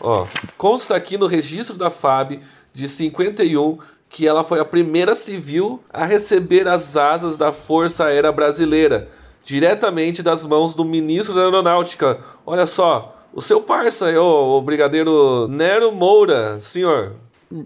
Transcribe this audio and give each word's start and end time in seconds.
Ó, 0.00 0.26
consta 0.56 0.96
aqui 0.96 1.18
no 1.18 1.26
registro 1.26 1.76
da 1.76 1.90
FAB 1.90 2.40
de 2.72 2.88
51 2.88 3.78
que 4.08 4.26
ela 4.26 4.42
foi 4.42 4.58
a 4.58 4.64
primeira 4.64 5.14
civil 5.14 5.80
a 5.92 6.04
receber 6.04 6.66
as 6.66 6.96
asas 6.96 7.36
da 7.36 7.52
Força 7.52 8.06
Aérea 8.06 8.32
Brasileira, 8.32 9.08
diretamente 9.44 10.20
das 10.20 10.44
mãos 10.44 10.74
do 10.74 10.84
ministro 10.84 11.32
da 11.32 11.42
Aeronáutica. 11.42 12.18
Olha 12.44 12.66
só, 12.66 13.16
o 13.32 13.40
seu 13.40 13.60
parça, 13.60 14.10
o, 14.20 14.58
o 14.58 14.62
brigadeiro 14.62 15.46
Nero 15.48 15.92
Moura, 15.92 16.58
senhor. 16.58 17.14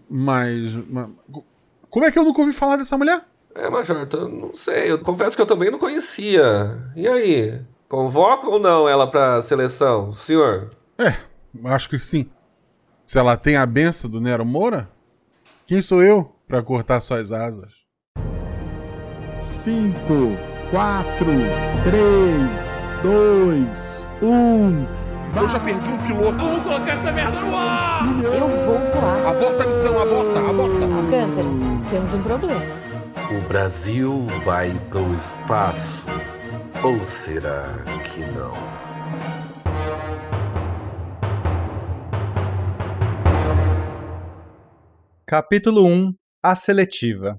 Mas, 0.09 0.75
mas, 0.89 1.09
Como 1.89 2.05
é 2.05 2.11
que 2.11 2.19
eu 2.19 2.25
nunca 2.25 2.41
ouvi 2.41 2.53
falar 2.53 2.77
dessa 2.77 2.99
mulher? 2.99 3.23
É, 3.55 3.71
Major, 3.71 4.07
eu 4.13 4.29
não 4.29 4.55
sei. 4.55 4.91
Eu 4.91 4.99
confesso 4.99 5.37
que 5.37 5.41
eu 5.41 5.47
também 5.47 5.71
não 5.71 5.79
conhecia. 5.79 6.79
E 6.95 7.07
aí? 7.09 7.61
Convoca 7.89 8.51
ou 8.51 8.59
não 8.59 8.89
ela 8.89 9.07
pra 9.07 9.41
seleção, 9.41 10.13
senhor? 10.13 10.71
É, 10.99 11.15
acho 11.65 11.89
que 11.89 11.99
sim. 11.99 12.29
Se 13.07 13.19
ela 13.19 13.37
tem 13.37 13.57
a 13.57 13.67
benção 13.67 14.11
do 14.11 14.21
Nero 14.21 14.45
Moura, 14.45 14.89
quem 15.67 15.81
sou 15.81 16.03
eu 16.03 16.35
para 16.49 16.63
cortar 16.63 17.01
suas 17.01 17.33
asas? 17.33 17.73
5, 19.41 19.95
4, 20.71 21.27
3, 21.85 22.87
2, 23.03 24.07
1. 24.23 25.05
Eu 25.37 25.49
já 25.49 25.61
perdi 25.61 25.91
um 25.91 25.99
piloto. 26.07 26.37
Vamos 26.39 26.63
colocar 26.63 26.93
essa 26.93 27.13
merda 27.13 27.41
no 27.41 27.57
ar! 27.57 28.05
Eu 28.23 28.49
vou 28.49 28.79
voar. 28.79 29.27
Aborta 29.27 29.65
a 29.65 29.67
missão, 29.67 29.99
aborta, 30.01 30.41
aborta. 30.41 30.85
Alcântara, 30.85 31.49
temos 31.91 32.15
um 32.15 32.23
problema. 32.23 32.61
O 33.31 33.49
Brasil 33.49 34.27
vai 34.45 34.73
pro 34.91 35.15
espaço. 35.15 36.07
Ou 36.83 37.05
será 37.05 37.83
que 38.05 38.21
não? 38.21 38.55
Capítulo 45.27 45.87
1 45.87 46.15
A 46.43 46.55
Seletiva 46.55 47.39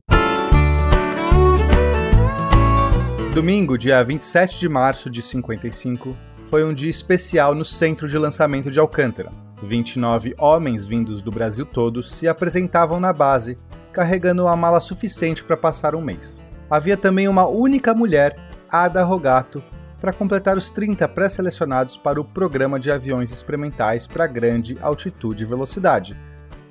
Domingo, 3.31 3.77
dia 3.77 4.03
27 4.03 4.59
de 4.59 4.67
março 4.67 5.07
de 5.07 5.21
55, 5.21 6.17
foi 6.45 6.63
um 6.63 6.73
dia 6.73 6.89
especial 6.89 7.53
no 7.53 7.63
centro 7.63 8.07
de 8.07 8.17
lançamento 8.17 8.71
de 8.71 8.79
Alcântara. 8.79 9.31
29 9.61 10.33
homens 10.39 10.83
vindos 10.83 11.21
do 11.21 11.29
Brasil 11.29 11.63
todo 11.63 12.01
se 12.01 12.27
apresentavam 12.27 12.99
na 12.99 13.13
base, 13.13 13.55
carregando 13.93 14.45
uma 14.45 14.55
mala 14.55 14.79
suficiente 14.79 15.43
para 15.43 15.55
passar 15.55 15.93
um 15.93 16.01
mês. 16.01 16.43
Havia 16.67 16.97
também 16.97 17.27
uma 17.27 17.47
única 17.47 17.93
mulher, 17.93 18.35
Ada 18.67 19.03
Rogato, 19.03 19.63
para 20.01 20.11
completar 20.11 20.57
os 20.57 20.71
30 20.71 21.07
pré-selecionados 21.09 21.97
para 21.97 22.19
o 22.19 22.25
programa 22.25 22.79
de 22.79 22.89
aviões 22.89 23.31
experimentais 23.31 24.07
para 24.07 24.25
grande 24.25 24.75
altitude 24.81 25.43
e 25.43 25.45
velocidade, 25.45 26.17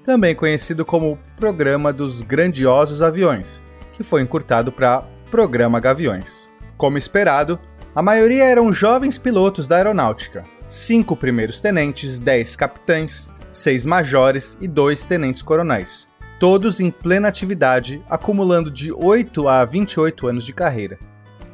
também 0.04 0.34
conhecido 0.34 0.84
como 0.84 1.18
Programa 1.34 1.92
dos 1.92 2.20
Grandiosos 2.20 3.00
Aviões, 3.00 3.62
que 3.94 4.02
foi 4.02 4.20
encurtado 4.20 4.70
para 4.70 5.02
Programa 5.30 5.80
Gaviões. 5.80 6.52
Como 6.76 6.98
esperado, 6.98 7.58
a 7.94 8.02
maioria 8.02 8.44
eram 8.44 8.72
jovens 8.72 9.16
pilotos 9.16 9.66
da 9.66 9.76
aeronáutica, 9.76 10.44
cinco 10.68 11.16
primeiros 11.16 11.60
tenentes, 11.60 12.18
dez 12.18 12.54
capitães, 12.54 13.30
seis 13.50 13.86
majores 13.86 14.58
e 14.60 14.68
dois 14.68 15.06
tenentes 15.06 15.40
coronéis, 15.40 16.08
todos 16.38 16.80
em 16.80 16.90
plena 16.90 17.28
atividade, 17.28 18.04
acumulando 18.08 18.70
de 18.70 18.92
8 18.92 19.48
a 19.48 19.64
28 19.64 20.26
anos 20.26 20.44
de 20.44 20.52
carreira. 20.52 20.98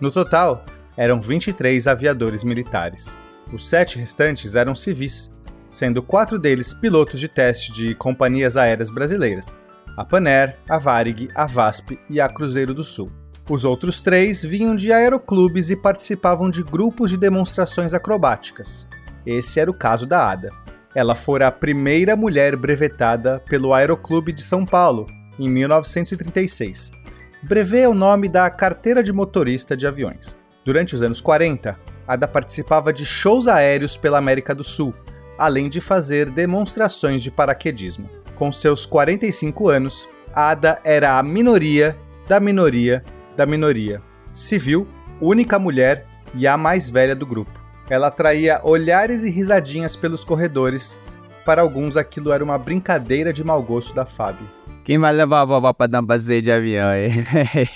No 0.00 0.10
total, 0.10 0.64
eram 0.96 1.20
23 1.20 1.86
aviadores 1.86 2.42
militares. 2.42 3.18
Os 3.52 3.68
sete 3.68 3.98
restantes 3.98 4.54
eram 4.54 4.74
civis, 4.74 5.34
sendo 5.70 6.02
quatro 6.02 6.38
deles 6.38 6.72
pilotos 6.72 7.20
de 7.20 7.28
teste 7.28 7.72
de 7.72 7.94
companhias 7.94 8.56
aéreas 8.56 8.90
brasileiras: 8.90 9.56
a 9.96 10.04
Paner, 10.04 10.58
a 10.68 10.78
Varig, 10.78 11.28
a 11.34 11.46
VASP 11.46 11.98
e 12.08 12.20
a 12.20 12.28
Cruzeiro 12.28 12.74
do 12.74 12.82
Sul. 12.82 13.12
Os 13.48 13.64
outros 13.64 14.00
três 14.00 14.44
vinham 14.44 14.76
de 14.76 14.92
aeroclubes 14.92 15.70
e 15.70 15.76
participavam 15.76 16.48
de 16.48 16.62
grupos 16.62 17.10
de 17.10 17.16
demonstrações 17.16 17.92
acrobáticas. 17.92 18.88
Esse 19.26 19.58
era 19.58 19.70
o 19.70 19.74
caso 19.74 20.06
da 20.06 20.30
Ada. 20.30 20.50
Ela 20.94 21.14
fora 21.14 21.48
a 21.48 21.52
primeira 21.52 22.16
mulher 22.16 22.56
brevetada 22.56 23.42
pelo 23.48 23.72
Aeroclube 23.74 24.32
de 24.32 24.42
São 24.42 24.64
Paulo, 24.64 25.06
em 25.38 25.48
1936. 25.48 26.92
Brevet 27.42 27.82
é 27.82 27.88
o 27.88 27.94
nome 27.94 28.28
da 28.28 28.48
carteira 28.50 29.02
de 29.02 29.12
motorista 29.12 29.76
de 29.76 29.86
aviões. 29.86 30.38
Durante 30.64 30.94
os 30.94 31.02
anos 31.02 31.20
40, 31.20 31.78
Ada 32.06 32.28
participava 32.28 32.92
de 32.92 33.04
shows 33.06 33.48
aéreos 33.48 33.96
pela 33.96 34.18
América 34.18 34.54
do 34.54 34.62
Sul, 34.62 34.94
além 35.40 35.70
de 35.70 35.80
fazer 35.80 36.28
demonstrações 36.28 37.22
de 37.22 37.30
paraquedismo. 37.30 38.10
Com 38.36 38.52
seus 38.52 38.84
45 38.84 39.70
anos, 39.70 40.06
Ada 40.34 40.78
era 40.84 41.18
a 41.18 41.22
minoria 41.22 41.96
da 42.28 42.38
minoria 42.38 43.02
da 43.34 43.46
minoria. 43.46 44.02
Civil, 44.30 44.86
única 45.18 45.58
mulher 45.58 46.06
e 46.34 46.46
a 46.46 46.58
mais 46.58 46.90
velha 46.90 47.16
do 47.16 47.24
grupo. 47.24 47.58
Ela 47.88 48.08
atraía 48.08 48.60
olhares 48.62 49.24
e 49.24 49.30
risadinhas 49.30 49.96
pelos 49.96 50.24
corredores. 50.24 51.00
Para 51.42 51.62
alguns, 51.62 51.96
aquilo 51.96 52.30
era 52.32 52.44
uma 52.44 52.58
brincadeira 52.58 53.32
de 53.32 53.42
mau 53.42 53.62
gosto 53.62 53.94
da 53.94 54.04
Fábio. 54.04 54.46
Quem 54.84 54.98
vai 54.98 55.12
levar 55.12 55.40
a 55.40 55.44
vovó 55.46 55.72
para 55.72 55.86
dar 55.86 56.02
um 56.02 56.06
passeio 56.06 56.42
de 56.42 56.52
avião 56.52 56.86
aí? 56.86 57.10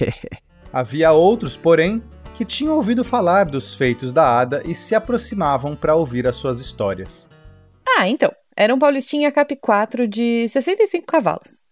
Havia 0.70 1.12
outros, 1.12 1.56
porém, 1.56 2.02
que 2.34 2.44
tinham 2.44 2.74
ouvido 2.74 3.02
falar 3.02 3.44
dos 3.44 3.74
feitos 3.74 4.12
da 4.12 4.38
Ada 4.38 4.62
e 4.66 4.74
se 4.74 4.94
aproximavam 4.94 5.74
para 5.74 5.94
ouvir 5.94 6.26
as 6.26 6.36
suas 6.36 6.60
histórias. 6.60 7.30
Ah, 7.86 8.08
então. 8.08 8.30
Era 8.56 8.74
um 8.74 8.78
Paulistinha 8.78 9.32
Cap 9.32 9.54
4 9.56 10.06
de 10.06 10.46
65 10.48 11.06
cavalos. 11.06 11.66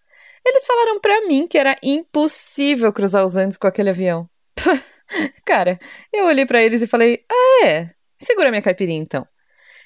Eles 0.44 0.66
falaram 0.66 1.00
pra 1.00 1.26
mim 1.26 1.46
que 1.46 1.56
era 1.56 1.76
impossível 1.82 2.92
cruzar 2.92 3.24
os 3.24 3.36
Andes 3.36 3.56
com 3.56 3.68
aquele 3.68 3.90
avião. 3.90 4.28
Cara, 5.46 5.78
eu 6.12 6.26
olhei 6.26 6.44
para 6.44 6.62
eles 6.62 6.82
e 6.82 6.86
falei: 6.86 7.24
Ah, 7.30 7.66
é? 7.66 7.90
Segura 8.16 8.50
minha 8.50 8.62
caipirinha 8.62 9.00
então. 9.00 9.26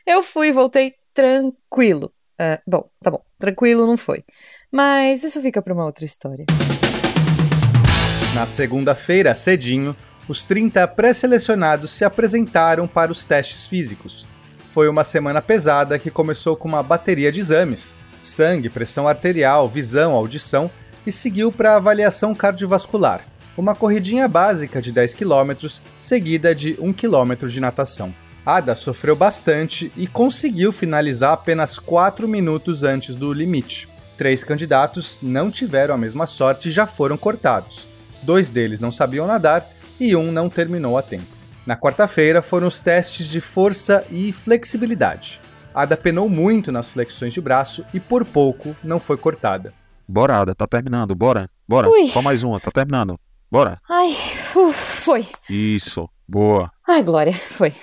Eu 0.07 0.23
fui 0.23 0.49
e 0.49 0.53
voltei 0.53 0.95
tranquilo. 1.13 2.13
Uh, 2.41 2.61
bom, 2.67 2.91
tá 3.03 3.11
bom, 3.11 3.23
tranquilo 3.39 3.87
não 3.87 3.97
foi. 3.97 4.25
Mas 4.71 5.23
isso 5.23 5.41
fica 5.41 5.61
para 5.61 5.75
uma 5.75 5.85
outra 5.85 6.05
história. 6.05 6.45
Na 8.35 8.47
segunda-feira, 8.47 9.35
cedinho, 9.35 9.97
os 10.29 10.45
30 10.45 10.87
pré-selecionados 10.89 11.91
se 11.91 12.05
apresentaram 12.05 12.87
para 12.87 13.11
os 13.11 13.25
testes 13.25 13.67
físicos. 13.67 14.27
Foi 14.77 14.91
uma 14.91 15.05
semana 15.05 15.41
pesada 15.41 15.99
que 15.99 16.11
começou 16.11 16.55
com 16.55 16.69
uma 16.69 16.83
bateria 16.83 17.33
de 17.33 17.41
exames, 17.41 17.95
sangue, 18.21 18.69
pressão 18.69 19.09
arterial, 19.09 19.67
visão, 19.67 20.13
audição 20.13 20.71
e 21.07 21.11
seguiu 21.11 21.51
para 21.51 21.77
avaliação 21.77 22.35
cardiovascular, 22.35 23.25
uma 23.57 23.75
corridinha 23.75 24.29
básica 24.29 24.83
de 24.83 24.93
10 24.93 25.15
km, 25.15 25.67
seguida 25.97 26.55
de 26.55 26.77
1 26.79 26.93
km 26.93 27.49
de 27.49 27.59
natação. 27.59 28.15
Ada 28.45 28.75
sofreu 28.75 29.17
bastante 29.17 29.91
e 29.97 30.07
conseguiu 30.07 30.71
finalizar 30.71 31.33
apenas 31.33 31.79
4 31.79 32.29
minutos 32.29 32.85
antes 32.85 33.17
do 33.17 33.33
limite. 33.33 33.89
Três 34.19 34.45
candidatos 34.45 35.19
não 35.23 35.51
tiveram 35.51 35.95
a 35.95 35.99
mesma 35.99 36.27
sorte 36.27 36.69
e 36.69 36.73
já 36.73 36.87
foram 36.87 37.17
cortados. 37.17 37.89
Dois 38.23 38.51
deles 38.51 38.79
não 38.79 38.93
sabiam 38.93 39.27
nadar 39.27 39.67
e 39.99 40.15
um 40.15 40.31
não 40.31 40.51
terminou 40.51 40.99
a 40.99 41.03
tempo. 41.03 41.36
Na 41.67 41.77
quarta-feira 41.77 42.41
foram 42.41 42.69
os 42.69 42.79
testes 42.79 43.27
de 43.27 43.41
força 43.41 44.05
e 44.11 44.33
flexibilidade. 44.33 45.41
Ada 45.75 45.97
penou 45.97 46.29
muito 46.29 46.71
nas 46.71 46.89
flexões 46.89 47.35
de 47.35 47.41
braço 47.41 47.85
e 47.93 47.99
por 47.99 48.25
pouco 48.25 48.75
não 48.85 49.01
foi 49.01 49.17
cortada. 49.17 49.75
Bora, 50.09 50.41
Ada, 50.41 50.55
tá 50.55 50.67
terminando, 50.67 51.15
bora, 51.15 51.51
bora. 51.69 51.91
Ui. 51.91 52.07
Só 52.07 52.23
mais 52.23 52.45
uma, 52.45 52.61
tá 52.61 52.71
terminando. 52.71 53.19
Bora. 53.51 53.79
Ai, 53.91 54.17
uf, 54.55 54.73
foi. 54.73 55.27
Isso, 55.51 56.09
boa. 56.27 56.71
Ai, 56.89 57.03
Glória, 57.03 57.33
foi. 57.33 57.75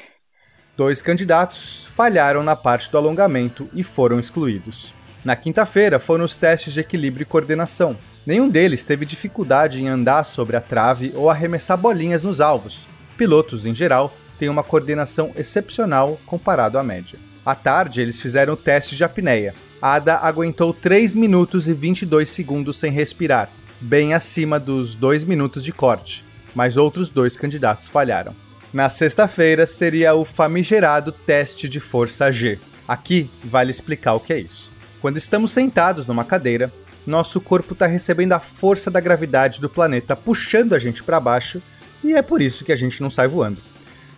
Dois 0.78 1.02
candidatos 1.02 1.86
falharam 1.90 2.42
na 2.42 2.56
parte 2.56 2.90
do 2.90 2.98
alongamento 2.98 3.70
e 3.74 3.84
foram 3.84 4.18
excluídos. 4.18 4.94
Na 5.24 5.36
quinta-feira 5.36 6.00
foram 6.00 6.24
os 6.24 6.38
testes 6.38 6.74
de 6.74 6.80
equilíbrio 6.80 7.24
e 7.24 7.26
coordenação. 7.26 7.98
Nenhum 8.26 8.48
deles 8.48 8.84
teve 8.86 9.06
dificuldade 9.06 9.82
em 9.82 9.90
andar 9.90 10.24
sobre 10.24 10.56
a 10.56 10.62
trave 10.62 11.12
ou 11.16 11.30
arremessar 11.30 11.78
bolinhas 11.78 12.24
nos 12.24 12.40
alvos. 12.40 12.88
Pilotos, 13.18 13.66
em 13.66 13.74
geral, 13.74 14.16
têm 14.38 14.50
uma 14.50 14.64
coordenação 14.64 15.32
excepcional 15.36 16.20
comparado 16.26 16.78
à 16.78 16.84
média. 16.84 17.20
À 17.46 17.56
tarde, 17.56 18.02
eles 18.02 18.20
fizeram 18.20 18.54
o 18.54 18.58
teste 18.58 18.96
de 18.96 19.04
apneia. 19.04 19.54
Ada 19.82 20.18
aguentou 20.20 20.74
3 20.74 21.14
minutos 21.14 21.68
e 21.68 21.74
22 21.74 22.30
segundos 22.30 22.78
sem 22.78 22.92
respirar, 22.92 23.50
bem 23.82 24.14
acima 24.14 24.60
dos 24.60 24.96
2 24.96 25.26
minutos 25.26 25.64
de 25.64 25.74
corte, 25.74 26.24
mas 26.56 26.78
outros 26.78 27.10
dois 27.10 27.36
candidatos 27.36 27.90
falharam. 27.90 28.34
Na 28.74 28.90
sexta-feira 28.90 29.66
seria 29.66 30.16
o 30.16 30.24
famigerado 30.24 31.12
teste 31.12 31.68
de 31.68 31.80
força 31.80 32.32
G. 32.32 32.58
Aqui 32.88 33.30
vale 33.44 33.72
explicar 33.72 34.14
o 34.14 34.20
que 34.20 34.34
é 34.34 34.40
isso. 34.40 34.72
Quando 35.02 35.18
estamos 35.18 35.52
sentados 35.52 36.08
numa 36.08 36.24
cadeira, 36.24 36.72
nosso 37.06 37.42
corpo 37.42 37.74
está 37.74 37.86
recebendo 37.86 38.32
a 38.32 38.40
força 38.40 38.90
da 38.90 39.02
gravidade 39.02 39.60
do 39.60 39.70
planeta 39.70 40.16
puxando 40.16 40.74
a 40.74 40.80
gente 40.80 41.04
para 41.04 41.20
baixo 41.20 41.62
e 42.04 42.14
é 42.14 42.22
por 42.22 42.42
isso 42.42 42.66
que 42.66 42.72
a 42.72 42.76
gente 42.76 43.02
não 43.02 43.10
sai 43.10 43.28
voando. 43.28 43.58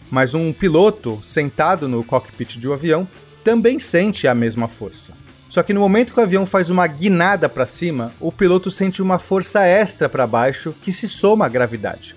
Mas 0.09 0.33
um 0.33 0.53
piloto 0.53 1.19
sentado 1.23 1.87
no 1.87 2.03
cockpit 2.03 2.57
de 2.57 2.67
um 2.67 2.73
avião 2.73 3.07
também 3.43 3.79
sente 3.79 4.27
a 4.27 4.35
mesma 4.35 4.67
força. 4.67 5.13
Só 5.47 5.63
que 5.63 5.73
no 5.73 5.79
momento 5.79 6.13
que 6.13 6.19
o 6.19 6.23
avião 6.23 6.45
faz 6.45 6.69
uma 6.69 6.85
guinada 6.87 7.47
para 7.47 7.65
cima, 7.65 8.11
o 8.19 8.31
piloto 8.31 8.71
sente 8.71 9.01
uma 9.01 9.19
força 9.19 9.65
extra 9.65 10.09
para 10.09 10.27
baixo 10.27 10.75
que 10.81 10.91
se 10.91 11.07
soma 11.07 11.45
à 11.45 11.49
gravidade. 11.49 12.15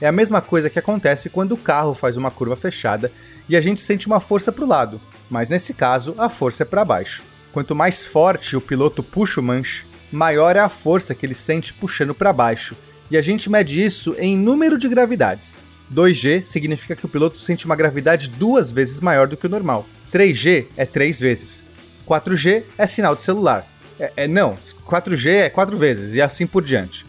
É 0.00 0.06
a 0.06 0.12
mesma 0.12 0.40
coisa 0.40 0.68
que 0.68 0.78
acontece 0.78 1.30
quando 1.30 1.52
o 1.52 1.56
carro 1.56 1.94
faz 1.94 2.16
uma 2.16 2.30
curva 2.30 2.56
fechada 2.56 3.10
e 3.48 3.56
a 3.56 3.60
gente 3.60 3.80
sente 3.80 4.06
uma 4.06 4.20
força 4.20 4.50
para 4.50 4.64
o 4.64 4.68
lado, 4.68 5.00
mas 5.30 5.50
nesse 5.50 5.72
caso 5.72 6.14
a 6.18 6.28
força 6.28 6.62
é 6.62 6.66
para 6.66 6.84
baixo. 6.84 7.22
Quanto 7.52 7.74
mais 7.74 8.04
forte 8.04 8.56
o 8.56 8.60
piloto 8.60 9.02
puxa 9.02 9.40
o 9.40 9.42
manche, 9.42 9.86
maior 10.10 10.56
é 10.56 10.60
a 10.60 10.68
força 10.68 11.14
que 11.14 11.24
ele 11.24 11.34
sente 11.34 11.72
puxando 11.72 12.14
para 12.14 12.32
baixo, 12.32 12.76
e 13.10 13.16
a 13.16 13.22
gente 13.22 13.50
mede 13.50 13.82
isso 13.82 14.14
em 14.18 14.36
número 14.36 14.78
de 14.78 14.88
gravidades. 14.88 15.60
2G 15.92 16.42
significa 16.42 16.96
que 16.96 17.04
o 17.06 17.08
piloto 17.08 17.38
sente 17.38 17.66
uma 17.66 17.76
gravidade 17.76 18.28
duas 18.28 18.70
vezes 18.70 19.00
maior 19.00 19.28
do 19.28 19.36
que 19.36 19.46
o 19.46 19.50
normal. 19.50 19.86
3G 20.12 20.66
é 20.76 20.86
três 20.86 21.20
vezes. 21.20 21.66
4G 22.06 22.64
é 22.78 22.86
sinal 22.86 23.14
de 23.14 23.22
celular. 23.22 23.66
É, 23.98 24.12
é, 24.16 24.28
não, 24.28 24.56
4G 24.86 25.26
é 25.30 25.50
quatro 25.50 25.76
vezes 25.76 26.14
e 26.14 26.22
assim 26.22 26.46
por 26.46 26.62
diante. 26.62 27.06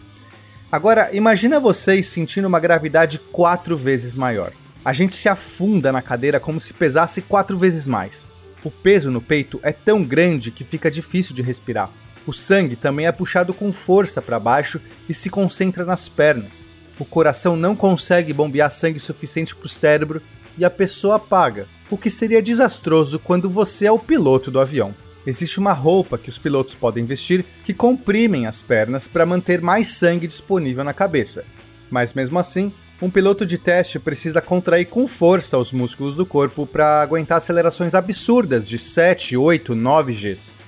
Agora, 0.70 1.10
imagina 1.12 1.60
vocês 1.60 2.06
sentindo 2.06 2.46
uma 2.46 2.60
gravidade 2.60 3.18
quatro 3.18 3.76
vezes 3.76 4.14
maior. 4.14 4.52
A 4.84 4.92
gente 4.92 5.16
se 5.16 5.28
afunda 5.28 5.90
na 5.90 6.02
cadeira 6.02 6.38
como 6.38 6.60
se 6.60 6.74
pesasse 6.74 7.22
quatro 7.22 7.58
vezes 7.58 7.86
mais. 7.86 8.28
O 8.62 8.70
peso 8.70 9.10
no 9.10 9.20
peito 9.20 9.58
é 9.62 9.72
tão 9.72 10.02
grande 10.02 10.50
que 10.50 10.64
fica 10.64 10.90
difícil 10.90 11.34
de 11.34 11.42
respirar. 11.42 11.90
O 12.26 12.32
sangue 12.32 12.74
também 12.74 13.06
é 13.06 13.12
puxado 13.12 13.54
com 13.54 13.72
força 13.72 14.20
para 14.20 14.40
baixo 14.40 14.80
e 15.08 15.14
se 15.14 15.30
concentra 15.30 15.84
nas 15.84 16.08
pernas. 16.08 16.66
O 16.98 17.04
coração 17.04 17.56
não 17.56 17.76
consegue 17.76 18.32
bombear 18.32 18.70
sangue 18.70 18.98
suficiente 18.98 19.54
para 19.54 19.66
o 19.66 19.68
cérebro 19.68 20.20
e 20.58 20.64
a 20.64 20.70
pessoa 20.70 21.16
apaga, 21.16 21.66
o 21.90 21.96
que 21.96 22.10
seria 22.10 22.42
desastroso 22.42 23.18
quando 23.18 23.48
você 23.48 23.86
é 23.86 23.92
o 23.92 23.98
piloto 23.98 24.50
do 24.50 24.58
avião. 24.58 24.94
Existe 25.26 25.58
uma 25.58 25.72
roupa 25.72 26.18
que 26.18 26.28
os 26.28 26.38
pilotos 26.38 26.74
podem 26.74 27.04
vestir 27.04 27.44
que 27.64 27.74
comprimem 27.74 28.46
as 28.46 28.62
pernas 28.62 29.06
para 29.06 29.26
manter 29.26 29.60
mais 29.60 29.88
sangue 29.88 30.26
disponível 30.26 30.84
na 30.84 30.94
cabeça. 30.94 31.44
Mas 31.90 32.14
mesmo 32.14 32.38
assim, 32.38 32.72
um 33.02 33.10
piloto 33.10 33.44
de 33.44 33.58
teste 33.58 33.98
precisa 33.98 34.40
contrair 34.40 34.86
com 34.86 35.06
força 35.06 35.58
os 35.58 35.72
músculos 35.72 36.14
do 36.14 36.24
corpo 36.24 36.66
para 36.66 37.02
aguentar 37.02 37.38
acelerações 37.38 37.94
absurdas 37.94 38.66
de 38.66 38.78
7, 38.78 39.36
8, 39.36 39.74
9 39.74 40.12
Gs. 40.12 40.58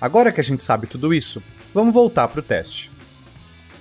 Agora 0.00 0.32
que 0.32 0.40
a 0.40 0.44
gente 0.44 0.62
sabe 0.62 0.86
tudo 0.86 1.14
isso, 1.14 1.42
vamos 1.72 1.94
voltar 1.94 2.28
para 2.28 2.40
o 2.40 2.42
teste. 2.42 2.90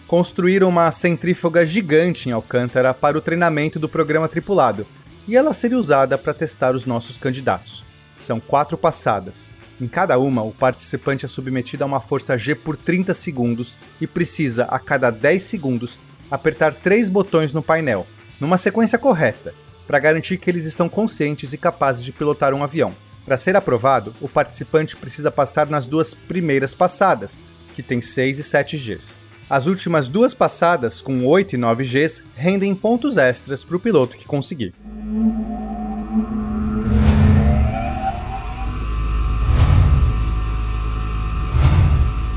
Construíram 0.07 0.69
uma 0.69 0.92
centrífuga 0.92 1.65
gigante 1.65 2.30
em 2.30 2.31
Alcântara 2.31 2.94
para 2.94 3.18
o 3.18 3.21
treinamento 3.21 3.80
do 3.80 3.89
programa 3.89 4.30
tripulado, 4.30 4.86
e 5.27 5.36
ela 5.36 5.54
seria 5.54 5.77
usada 5.77 6.18
para 6.18 6.33
testar 6.33 6.75
os 6.75 6.86
nossos 6.86 7.18
candidatos. 7.18 7.83
São 8.15 8.39
quatro 8.39 8.77
passadas. 8.77 9.50
Em 9.81 9.88
cada 9.88 10.19
uma, 10.19 10.44
o 10.44 10.51
participante 10.51 11.25
é 11.25 11.27
submetido 11.27 11.83
a 11.83 11.88
uma 11.88 12.00
força 12.00 12.38
G 12.38 12.54
por 12.54 12.77
30 12.77 13.13
segundos 13.13 13.77
e 14.00 14.06
precisa, 14.06 14.66
a 14.66 14.77
cada 14.77 15.09
10 15.09 15.42
segundos, 15.42 16.00
apertar 16.30 16.74
três 16.74 17.09
botões 17.09 17.54
no 17.54 17.63
painel, 17.63 18.06
numa 18.39 18.57
sequência 18.57 19.00
correta, 19.00 19.54
para 19.88 20.00
garantir 20.00 20.38
que 20.38 20.50
eles 20.50 20.66
estão 20.66 20.88
conscientes 20.88 21.54
e 21.54 21.57
capazes 21.57 22.04
de 22.04 22.12
pilotar 22.12 22.54
um 22.54 22.63
avião. 22.63 22.94
Para 23.25 23.38
ser 23.38 23.56
aprovado, 23.56 24.14
o 24.20 24.28
participante 24.28 24.98
precisa 24.98 25.31
passar 25.31 25.68
nas 25.70 25.88
duas 25.88 26.14
primeiras 26.14 26.74
passadas, 26.74 27.42
que 27.74 27.81
tem 27.81 28.02
6 28.02 28.40
e 28.40 28.44
7 28.44 28.78
Gs. 28.78 29.18
As 29.50 29.66
últimas 29.66 30.10
duas 30.10 30.34
passadas, 30.34 31.00
com 31.00 31.25
8 31.25 31.56
e 31.56 31.58
9 31.58 31.86
Gs, 31.86 32.24
rendem 32.36 32.75
pontos 32.75 33.18
extras 33.18 33.64
para 33.64 33.78
o 33.78 33.80
piloto 33.80 34.18
que 34.18 34.25
conseguir. 34.25 34.74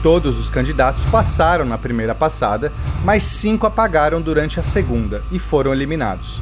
Todos 0.04 0.38
os 0.38 0.48
candidatos 0.48 1.04
passaram 1.06 1.64
na 1.64 1.76
primeira 1.76 2.14
passada, 2.14 2.72
mas 3.04 3.24
cinco 3.24 3.66
apagaram 3.66 4.22
durante 4.22 4.60
a 4.60 4.62
segunda 4.62 5.20
e 5.32 5.38
foram 5.40 5.72
eliminados. 5.72 6.40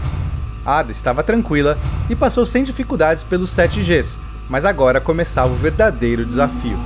Ada 0.66 0.92
estava 0.92 1.22
tranquila 1.22 1.78
e 2.10 2.14
passou 2.14 2.44
sem 2.44 2.62
dificuldades 2.62 3.22
pelos 3.22 3.50
7 3.50 3.80
Gs, 3.80 4.18
mas 4.48 4.64
agora 4.64 5.00
começava 5.00 5.52
o 5.52 5.56
verdadeiro 5.56 6.24
desafio. 6.24 6.78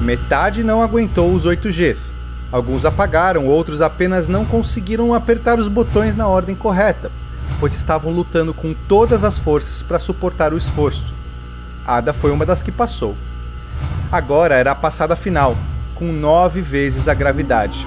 Metade 0.00 0.62
não 0.62 0.82
aguentou 0.82 1.32
os 1.32 1.46
8 1.46 1.68
Gs. 1.70 2.12
Alguns 2.52 2.84
apagaram, 2.84 3.46
outros 3.46 3.80
apenas 3.80 4.28
não 4.28 4.44
conseguiram 4.44 5.14
apertar 5.14 5.58
os 5.58 5.66
botões 5.66 6.14
na 6.14 6.28
ordem 6.28 6.54
correta, 6.54 7.10
pois 7.58 7.74
estavam 7.74 8.12
lutando 8.12 8.52
com 8.52 8.74
todas 8.86 9.24
as 9.24 9.38
forças 9.38 9.82
para 9.82 9.98
suportar 9.98 10.52
o 10.52 10.58
esforço. 10.58 11.14
Ada 11.86 12.12
foi 12.12 12.30
uma 12.30 12.46
das 12.46 12.62
que 12.62 12.70
passou. 12.70 13.16
Agora 14.12 14.54
era 14.54 14.70
a 14.70 14.74
passada 14.74 15.16
final, 15.16 15.56
com 15.94 16.12
nove 16.12 16.60
vezes 16.60 17.08
a 17.08 17.14
gravidade. 17.14 17.86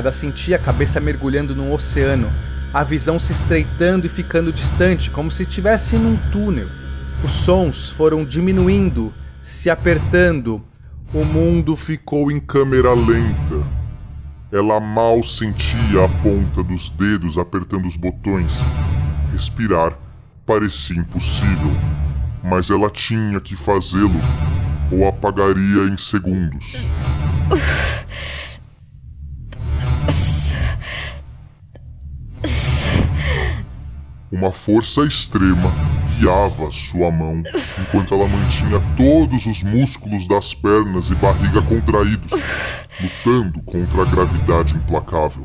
Ada 0.00 0.10
sentia 0.10 0.56
a 0.56 0.58
cabeça 0.58 0.98
mergulhando 0.98 1.54
num 1.54 1.74
oceano, 1.74 2.32
a 2.72 2.82
visão 2.82 3.20
se 3.20 3.32
estreitando 3.32 4.06
e 4.06 4.08
ficando 4.08 4.50
distante, 4.50 5.10
como 5.10 5.30
se 5.30 5.42
estivesse 5.42 5.96
num 5.96 6.16
túnel. 6.32 6.68
Os 7.22 7.32
sons 7.32 7.90
foram 7.90 8.24
diminuindo, 8.24 9.12
se 9.42 9.68
apertando. 9.68 10.64
O 11.12 11.22
mundo 11.22 11.76
ficou 11.76 12.32
em 12.32 12.40
câmera 12.40 12.94
lenta. 12.94 13.62
Ela 14.50 14.80
mal 14.80 15.22
sentia 15.22 16.06
a 16.06 16.08
ponta 16.22 16.62
dos 16.62 16.88
dedos 16.88 17.36
apertando 17.36 17.84
os 17.84 17.98
botões. 17.98 18.60
Respirar 19.32 19.98
parecia 20.46 20.96
impossível, 20.96 21.76
mas 22.42 22.70
ela 22.70 22.88
tinha 22.88 23.38
que 23.38 23.54
fazê-lo 23.54 24.18
ou 24.90 25.06
apagaria 25.06 25.84
em 25.92 25.96
segundos. 25.98 26.88
Uma 34.32 34.52
força 34.52 35.04
extrema 35.04 35.72
guiava 36.16 36.70
sua 36.70 37.10
mão 37.10 37.42
enquanto 37.80 38.14
ela 38.14 38.28
mantinha 38.28 38.80
todos 38.96 39.44
os 39.44 39.64
músculos 39.64 40.28
das 40.28 40.54
pernas 40.54 41.08
e 41.08 41.16
barriga 41.16 41.60
contraídos, 41.62 42.30
lutando 43.00 43.60
contra 43.62 44.02
a 44.02 44.04
gravidade 44.04 44.76
implacável. 44.76 45.42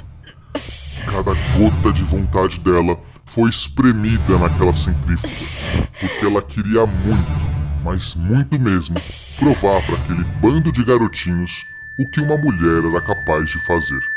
Cada 1.04 1.34
gota 1.58 1.92
de 1.92 2.04
vontade 2.04 2.60
dela 2.60 2.96
foi 3.26 3.50
espremida 3.50 4.38
naquela 4.38 4.74
centrífuga, 4.74 5.88
porque 6.00 6.26
ela 6.26 6.42
queria 6.44 6.86
muito, 6.86 7.48
mas 7.84 8.14
muito 8.14 8.60
mesmo, 8.60 8.96
provar 9.40 9.82
para 9.84 9.96
aquele 9.96 10.24
bando 10.40 10.72
de 10.72 10.84
garotinhos 10.84 11.66
o 11.98 12.08
que 12.08 12.22
uma 12.22 12.38
mulher 12.38 12.86
era 12.86 13.02
capaz 13.02 13.50
de 13.50 13.58
fazer. 13.58 14.15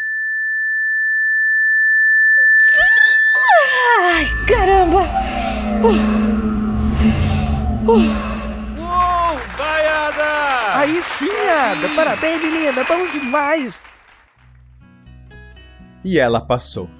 Uh. 5.78 5.86
Uh. 7.88 8.02
Uou, 8.80 9.38
vaiada! 9.56 10.76
Aí 10.76 11.00
sim, 11.04 11.30
Ada! 11.48 11.94
Parabéns, 11.94 12.42
menina! 12.42 12.82
Vamos 12.82 13.12
demais! 13.12 13.74
E 16.04 16.18
ela 16.18 16.40
passou. 16.40 16.90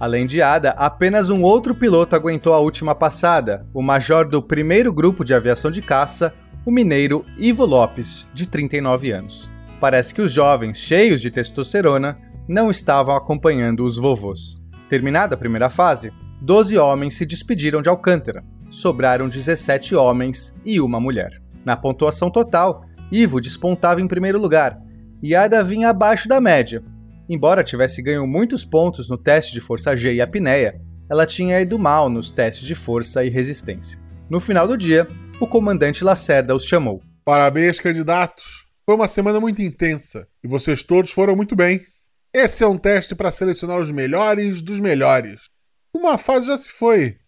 Além 0.00 0.24
de 0.24 0.40
Ada, 0.40 0.70
apenas 0.70 1.28
um 1.28 1.42
outro 1.42 1.74
piloto 1.74 2.16
aguentou 2.16 2.54
a 2.54 2.58
última 2.58 2.94
passada, 2.94 3.66
o 3.74 3.82
major 3.82 4.26
do 4.26 4.40
primeiro 4.40 4.94
grupo 4.94 5.24
de 5.24 5.34
aviação 5.34 5.70
de 5.70 5.82
caça, 5.82 6.32
o 6.64 6.70
mineiro 6.70 7.26
Ivo 7.36 7.66
Lopes, 7.66 8.30
de 8.32 8.46
39 8.46 9.12
anos. 9.12 9.50
Parece 9.78 10.14
que 10.14 10.22
os 10.22 10.32
jovens, 10.32 10.78
cheios 10.78 11.20
de 11.20 11.30
testosterona, 11.30 12.18
não 12.48 12.70
estavam 12.70 13.14
acompanhando 13.14 13.84
os 13.84 13.98
vovôs. 13.98 14.62
Terminada 14.88 15.34
a 15.34 15.38
primeira 15.38 15.68
fase, 15.68 16.12
12 16.42 16.76
homens 16.76 17.14
se 17.14 17.24
despediram 17.24 17.80
de 17.80 17.88
Alcântara. 17.88 18.42
Sobraram 18.68 19.28
17 19.28 19.94
homens 19.94 20.52
e 20.64 20.80
uma 20.80 20.98
mulher. 20.98 21.40
Na 21.64 21.76
pontuação 21.76 22.28
total, 22.32 22.84
Ivo 23.12 23.40
despontava 23.40 24.00
em 24.00 24.08
primeiro 24.08 24.40
lugar 24.40 24.76
e 25.22 25.36
Ada 25.36 25.62
vinha 25.62 25.90
abaixo 25.90 26.28
da 26.28 26.40
média. 26.40 26.82
Embora 27.28 27.62
tivesse 27.62 28.02
ganho 28.02 28.26
muitos 28.26 28.64
pontos 28.64 29.08
no 29.08 29.16
teste 29.16 29.52
de 29.52 29.60
força 29.60 29.96
G 29.96 30.14
e 30.14 30.20
apneia, 30.20 30.80
ela 31.08 31.26
tinha 31.26 31.60
ido 31.60 31.78
mal 31.78 32.10
nos 32.10 32.32
testes 32.32 32.66
de 32.66 32.74
força 32.74 33.24
e 33.24 33.28
resistência. 33.28 34.00
No 34.28 34.40
final 34.40 34.66
do 34.66 34.76
dia, 34.76 35.06
o 35.38 35.46
comandante 35.46 36.02
Lacerda 36.02 36.56
os 36.56 36.66
chamou. 36.66 37.00
Parabéns, 37.24 37.78
candidatos! 37.78 38.66
Foi 38.84 38.96
uma 38.96 39.06
semana 39.06 39.38
muito 39.38 39.62
intensa 39.62 40.26
e 40.42 40.48
vocês 40.48 40.82
todos 40.82 41.12
foram 41.12 41.36
muito 41.36 41.54
bem. 41.54 41.80
Esse 42.34 42.64
é 42.64 42.66
um 42.66 42.76
teste 42.76 43.14
para 43.14 43.30
selecionar 43.30 43.78
os 43.78 43.92
melhores 43.92 44.60
dos 44.60 44.80
melhores. 44.80 45.51
Uma 45.94 46.16
fase 46.16 46.46
já 46.46 46.56
se 46.56 46.70
foi. 46.70 47.18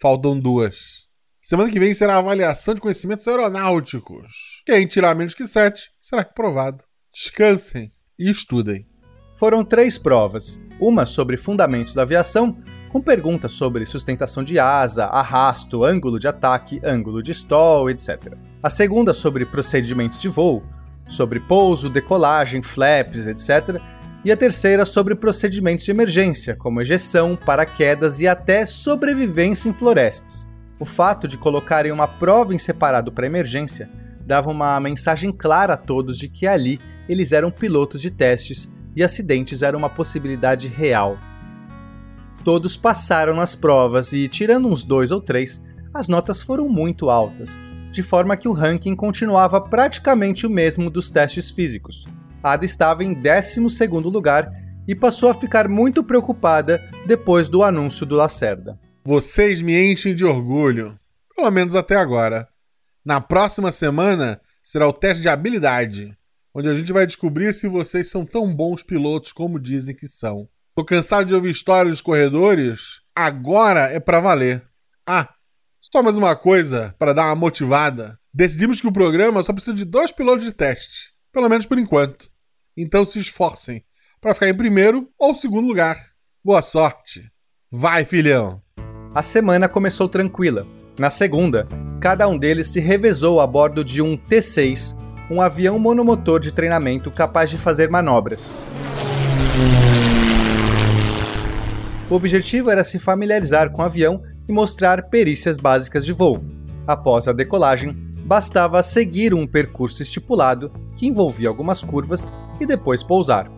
Faltam 0.00 0.38
duas. 0.38 1.06
Semana 1.40 1.70
que 1.70 1.78
vem 1.78 1.94
será 1.94 2.16
a 2.16 2.18
avaliação 2.18 2.74
de 2.74 2.80
conhecimentos 2.80 3.28
aeronáuticos. 3.28 4.62
Quem 4.66 4.88
tirar 4.88 5.14
menos 5.14 5.34
que 5.34 5.46
7 5.46 5.88
será 6.00 6.22
reprovado. 6.22 6.84
Descansem 7.14 7.92
e 8.18 8.28
estudem. 8.28 8.88
Foram 9.36 9.64
três 9.64 9.96
provas: 9.96 10.60
uma 10.80 11.06
sobre 11.06 11.36
fundamentos 11.36 11.94
da 11.94 12.02
aviação, 12.02 12.60
com 12.88 13.00
perguntas 13.00 13.52
sobre 13.52 13.86
sustentação 13.86 14.42
de 14.42 14.58
asa, 14.58 15.04
arrasto, 15.04 15.84
ângulo 15.84 16.18
de 16.18 16.26
ataque, 16.26 16.80
ângulo 16.82 17.22
de 17.22 17.30
stall, 17.30 17.88
etc. 17.88 18.34
A 18.60 18.68
segunda 18.68 19.14
sobre 19.14 19.46
procedimentos 19.46 20.20
de 20.20 20.26
voo, 20.26 20.64
sobre 21.06 21.38
pouso, 21.38 21.88
decolagem, 21.88 22.62
flaps, 22.62 23.28
etc. 23.28 23.80
E 24.24 24.32
a 24.32 24.36
terceira 24.36 24.84
sobre 24.84 25.14
procedimentos 25.14 25.84
de 25.84 25.90
emergência, 25.90 26.56
como 26.56 26.80
ejeção, 26.80 27.36
paraquedas 27.36 28.20
e 28.20 28.26
até 28.26 28.66
sobrevivência 28.66 29.68
em 29.68 29.72
florestas. 29.72 30.48
O 30.80 30.84
fato 30.84 31.28
de 31.28 31.36
colocarem 31.36 31.92
uma 31.92 32.08
prova 32.08 32.54
em 32.54 32.58
separado 32.58 33.12
para 33.12 33.26
emergência 33.26 33.88
dava 34.26 34.50
uma 34.50 34.78
mensagem 34.80 35.32
clara 35.32 35.74
a 35.74 35.76
todos 35.76 36.18
de 36.18 36.28
que 36.28 36.46
ali 36.46 36.80
eles 37.08 37.32
eram 37.32 37.50
pilotos 37.50 38.00
de 38.00 38.10
testes 38.10 38.68
e 38.94 39.02
acidentes 39.02 39.62
eram 39.62 39.78
uma 39.78 39.88
possibilidade 39.88 40.68
real. 40.68 41.16
Todos 42.44 42.76
passaram 42.76 43.34
nas 43.34 43.54
provas 43.54 44.12
e, 44.12 44.28
tirando 44.28 44.68
uns 44.68 44.82
dois 44.82 45.10
ou 45.10 45.20
três, 45.20 45.64
as 45.94 46.08
notas 46.08 46.42
foram 46.42 46.68
muito 46.68 47.08
altas, 47.08 47.58
de 47.90 48.02
forma 48.02 48.36
que 48.36 48.48
o 48.48 48.52
ranking 48.52 48.94
continuava 48.94 49.60
praticamente 49.60 50.46
o 50.46 50.50
mesmo 50.50 50.90
dos 50.90 51.10
testes 51.10 51.50
físicos. 51.50 52.06
Ada 52.42 52.64
estava 52.64 53.04
em 53.04 53.14
12 53.14 53.60
lugar 54.04 54.52
e 54.86 54.94
passou 54.94 55.30
a 55.30 55.34
ficar 55.34 55.68
muito 55.68 56.02
preocupada 56.02 56.82
depois 57.06 57.48
do 57.48 57.62
anúncio 57.62 58.06
do 58.06 58.16
Lacerda. 58.16 58.78
Vocês 59.04 59.60
me 59.60 59.92
enchem 59.92 60.14
de 60.14 60.24
orgulho, 60.24 60.98
pelo 61.34 61.50
menos 61.50 61.74
até 61.74 61.96
agora. 61.96 62.48
Na 63.04 63.20
próxima 63.20 63.72
semana 63.72 64.40
será 64.62 64.86
o 64.86 64.92
teste 64.92 65.22
de 65.22 65.28
habilidade, 65.28 66.16
onde 66.54 66.68
a 66.68 66.74
gente 66.74 66.92
vai 66.92 67.06
descobrir 67.06 67.54
se 67.54 67.68
vocês 67.68 68.10
são 68.10 68.24
tão 68.24 68.54
bons 68.54 68.82
pilotos 68.82 69.32
como 69.32 69.60
dizem 69.60 69.94
que 69.94 70.06
são. 70.06 70.48
Tô 70.74 70.84
cansado 70.84 71.26
de 71.26 71.34
ouvir 71.34 71.50
histórias 71.50 71.94
dos 71.94 72.00
corredores. 72.00 73.00
Agora 73.14 73.90
é 73.92 73.98
para 73.98 74.20
valer. 74.20 74.62
Ah, 75.06 75.28
só 75.80 76.02
mais 76.02 76.16
uma 76.16 76.36
coisa 76.36 76.94
para 76.98 77.12
dar 77.12 77.26
uma 77.26 77.34
motivada. 77.34 78.18
Decidimos 78.32 78.80
que 78.80 78.86
o 78.86 78.92
programa 78.92 79.42
só 79.42 79.52
precisa 79.52 79.76
de 79.76 79.84
dois 79.84 80.12
pilotos 80.12 80.44
de 80.44 80.52
teste, 80.52 81.14
pelo 81.32 81.48
menos 81.48 81.66
por 81.66 81.78
enquanto. 81.78 82.30
Então 82.76 83.04
se 83.04 83.18
esforcem 83.18 83.84
para 84.20 84.34
ficar 84.34 84.48
em 84.48 84.56
primeiro 84.56 85.08
ou 85.18 85.34
segundo 85.34 85.66
lugar. 85.66 85.96
Boa 86.44 86.62
sorte. 86.62 87.30
Vai, 87.70 88.04
filhão. 88.04 88.62
A 89.14 89.22
semana 89.22 89.68
começou 89.68 90.08
tranquila. 90.08 90.66
Na 90.98 91.10
segunda, 91.10 91.68
cada 92.00 92.26
um 92.26 92.38
deles 92.38 92.68
se 92.68 92.80
revezou 92.80 93.40
a 93.40 93.46
bordo 93.46 93.84
de 93.84 94.00
um 94.00 94.16
T6, 94.16 94.96
um 95.30 95.40
avião 95.40 95.78
monomotor 95.78 96.40
de 96.40 96.52
treinamento 96.52 97.10
capaz 97.10 97.50
de 97.50 97.58
fazer 97.58 97.90
manobras. 97.90 98.54
O 102.10 102.14
objetivo 102.14 102.70
era 102.70 102.82
se 102.82 102.98
familiarizar 102.98 103.70
com 103.70 103.82
o 103.82 103.84
avião 103.84 104.22
e 104.48 104.52
mostrar 104.52 105.10
perícias 105.10 105.58
básicas 105.58 106.04
de 106.04 106.12
voo. 106.12 106.42
Após 106.86 107.28
a 107.28 107.32
decolagem, 107.34 107.94
bastava 108.28 108.82
seguir 108.82 109.32
um 109.32 109.46
percurso 109.46 110.02
estipulado 110.02 110.70
que 110.94 111.06
envolvia 111.06 111.48
algumas 111.48 111.82
curvas 111.82 112.28
e 112.60 112.66
depois 112.66 113.02
pousar. 113.02 113.50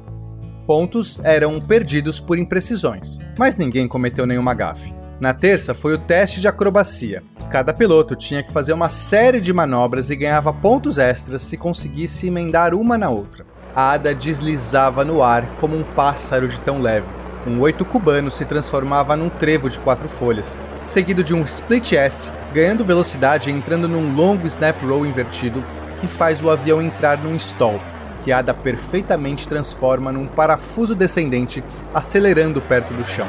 Pontos 0.65 1.21
eram 1.25 1.61
perdidos 1.61 2.21
por 2.21 2.39
imprecisões, 2.39 3.19
mas 3.37 3.57
ninguém 3.57 3.89
cometeu 3.89 4.25
nenhuma 4.25 4.55
gafe. 4.55 4.95
Na 5.19 5.35
terça 5.35 5.75
foi 5.75 5.95
o 5.95 5.99
teste 5.99 6.41
de 6.41 6.47
acrobacia. 6.47 7.21
Cada 7.51 7.75
piloto 7.75 8.15
tinha 8.15 8.45
que 8.45 8.53
fazer 8.53 8.73
uma 8.73 8.89
série 8.89 9.41
de 9.41 9.53
manobras 9.53 10.09
e 10.09 10.15
ganhava 10.15 10.53
pontos 10.53 10.99
extras 10.99 11.43
se 11.43 11.57
conseguisse 11.57 12.29
emendar 12.29 12.73
uma 12.73 12.97
na 12.97 13.11
outra. 13.11 13.45
A 13.75 13.91
Ada 13.91 14.15
deslizava 14.15 15.05
no 15.05 15.21
ar 15.21 15.45
como 15.61 15.77
um 15.77 15.83
pássaro 15.83 16.47
de 16.47 16.61
tão 16.61 16.81
leve. 16.81 17.20
Um 17.47 17.59
oito 17.61 17.87
cubano 17.87 18.31
se 18.31 18.45
transformava 18.45 19.17
num 19.17 19.31
trevo 19.31 19.71
de 19.71 19.79
quatro 19.79 20.07
folhas, 20.07 20.59
seguido 20.85 21.25
de 21.25 21.33
um 21.33 21.43
split 21.43 21.93
S, 21.93 22.33
ganhando 22.53 22.85
velocidade 22.85 23.49
e 23.49 23.53
entrando 23.53 23.89
num 23.89 24.15
longo 24.15 24.47
snap 24.47 24.77
roll 24.85 25.07
invertido 25.07 25.65
que 26.01 26.07
faz 26.07 26.43
o 26.43 26.51
avião 26.51 26.83
entrar 26.83 27.19
num 27.19 27.37
stall, 27.37 27.81
que 28.23 28.31
Ada 28.31 28.53
perfeitamente 28.53 29.49
transforma 29.49 30.13
num 30.13 30.27
parafuso 30.27 30.95
descendente, 30.95 31.65
acelerando 31.95 32.61
perto 32.61 32.93
do 32.93 33.05
chão. 33.05 33.27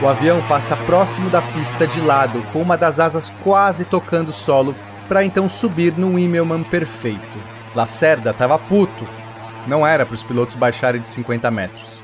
O 0.00 0.08
avião 0.08 0.40
passa 0.48 0.76
próximo 0.76 1.30
da 1.30 1.42
pista 1.42 1.86
de 1.86 2.00
lado, 2.00 2.42
com 2.52 2.60
uma 2.60 2.76
das 2.76 3.00
asas 3.00 3.32
quase 3.42 3.84
tocando 3.84 4.28
o 4.28 4.32
solo, 4.32 4.74
para 5.08 5.24
então 5.24 5.48
subir 5.48 5.92
no 5.96 6.18
Immelman 6.18 6.62
perfeito. 6.62 7.38
Lacerda 7.74 8.30
estava 8.30 8.58
puto. 8.58 9.06
Não 9.66 9.86
era 9.86 10.04
para 10.04 10.14
os 10.14 10.22
pilotos 10.22 10.54
baixarem 10.54 11.00
de 11.00 11.06
50 11.06 11.50
metros. 11.50 12.01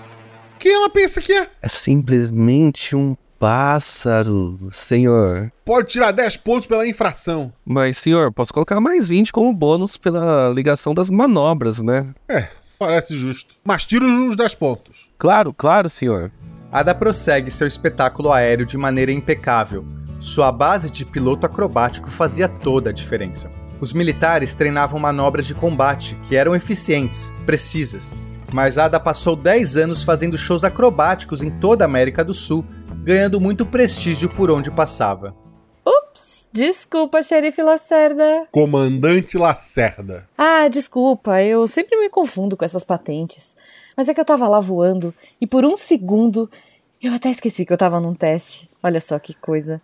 Quem 0.58 0.74
ela 0.74 0.90
pensa 0.90 1.20
que 1.20 1.32
é? 1.32 1.48
É 1.62 1.68
simplesmente 1.68 2.96
um 2.96 3.16
pássaro, 3.38 4.58
senhor. 4.72 5.52
Pode 5.64 5.88
tirar 5.88 6.10
10 6.10 6.36
pontos 6.38 6.66
pela 6.66 6.86
infração. 6.86 7.52
Mas, 7.64 7.98
senhor, 7.98 8.32
posso 8.32 8.52
colocar 8.52 8.80
mais 8.80 9.08
20 9.08 9.32
como 9.32 9.52
bônus 9.52 9.96
pela 9.96 10.50
ligação 10.50 10.92
das 10.92 11.08
manobras, 11.08 11.78
né? 11.78 12.12
É, 12.28 12.48
parece 12.78 13.16
justo. 13.16 13.54
Mas 13.64 13.84
tira 13.84 14.04
uns 14.04 14.36
10 14.36 14.54
pontos. 14.56 15.08
Claro, 15.16 15.54
claro, 15.54 15.88
senhor. 15.88 16.32
Ada 16.72 16.94
prossegue 16.94 17.50
seu 17.50 17.66
espetáculo 17.66 18.32
aéreo 18.32 18.66
de 18.66 18.76
maneira 18.76 19.12
impecável. 19.12 19.86
Sua 20.18 20.50
base 20.50 20.90
de 20.90 21.04
piloto 21.04 21.46
acrobático 21.46 22.10
fazia 22.10 22.48
toda 22.48 22.90
a 22.90 22.92
diferença. 22.92 23.50
Os 23.80 23.92
militares 23.92 24.56
treinavam 24.56 24.98
manobras 24.98 25.46
de 25.46 25.54
combate 25.54 26.16
que 26.24 26.34
eram 26.34 26.56
eficientes, 26.56 27.32
precisas. 27.46 28.14
Mas 28.52 28.78
Ada 28.78 28.98
passou 28.98 29.36
10 29.36 29.76
anos 29.76 30.02
fazendo 30.02 30.38
shows 30.38 30.64
acrobáticos 30.64 31.42
em 31.42 31.50
toda 31.50 31.84
a 31.84 31.86
América 31.86 32.24
do 32.24 32.32
Sul, 32.32 32.64
ganhando 33.04 33.40
muito 33.40 33.66
prestígio 33.66 34.28
por 34.28 34.50
onde 34.50 34.70
passava. 34.70 35.36
Ups, 35.86 36.48
desculpa, 36.50 37.20
xerife 37.20 37.62
Lacerda. 37.62 38.46
Comandante 38.50 39.36
Lacerda. 39.36 40.28
Ah, 40.36 40.66
desculpa, 40.68 41.42
eu 41.42 41.66
sempre 41.68 41.96
me 41.98 42.08
confundo 42.08 42.56
com 42.56 42.64
essas 42.64 42.84
patentes. 42.84 43.56
Mas 43.96 44.08
é 44.08 44.14
que 44.14 44.20
eu 44.20 44.24
tava 44.24 44.48
lá 44.48 44.60
voando 44.60 45.14
e 45.40 45.46
por 45.46 45.64
um 45.64 45.76
segundo 45.76 46.50
eu 47.02 47.14
até 47.14 47.30
esqueci 47.30 47.64
que 47.64 47.72
eu 47.72 47.76
tava 47.76 48.00
num 48.00 48.14
teste. 48.14 48.68
Olha 48.82 49.00
só 49.00 49.18
que 49.18 49.34
coisa. 49.34 49.80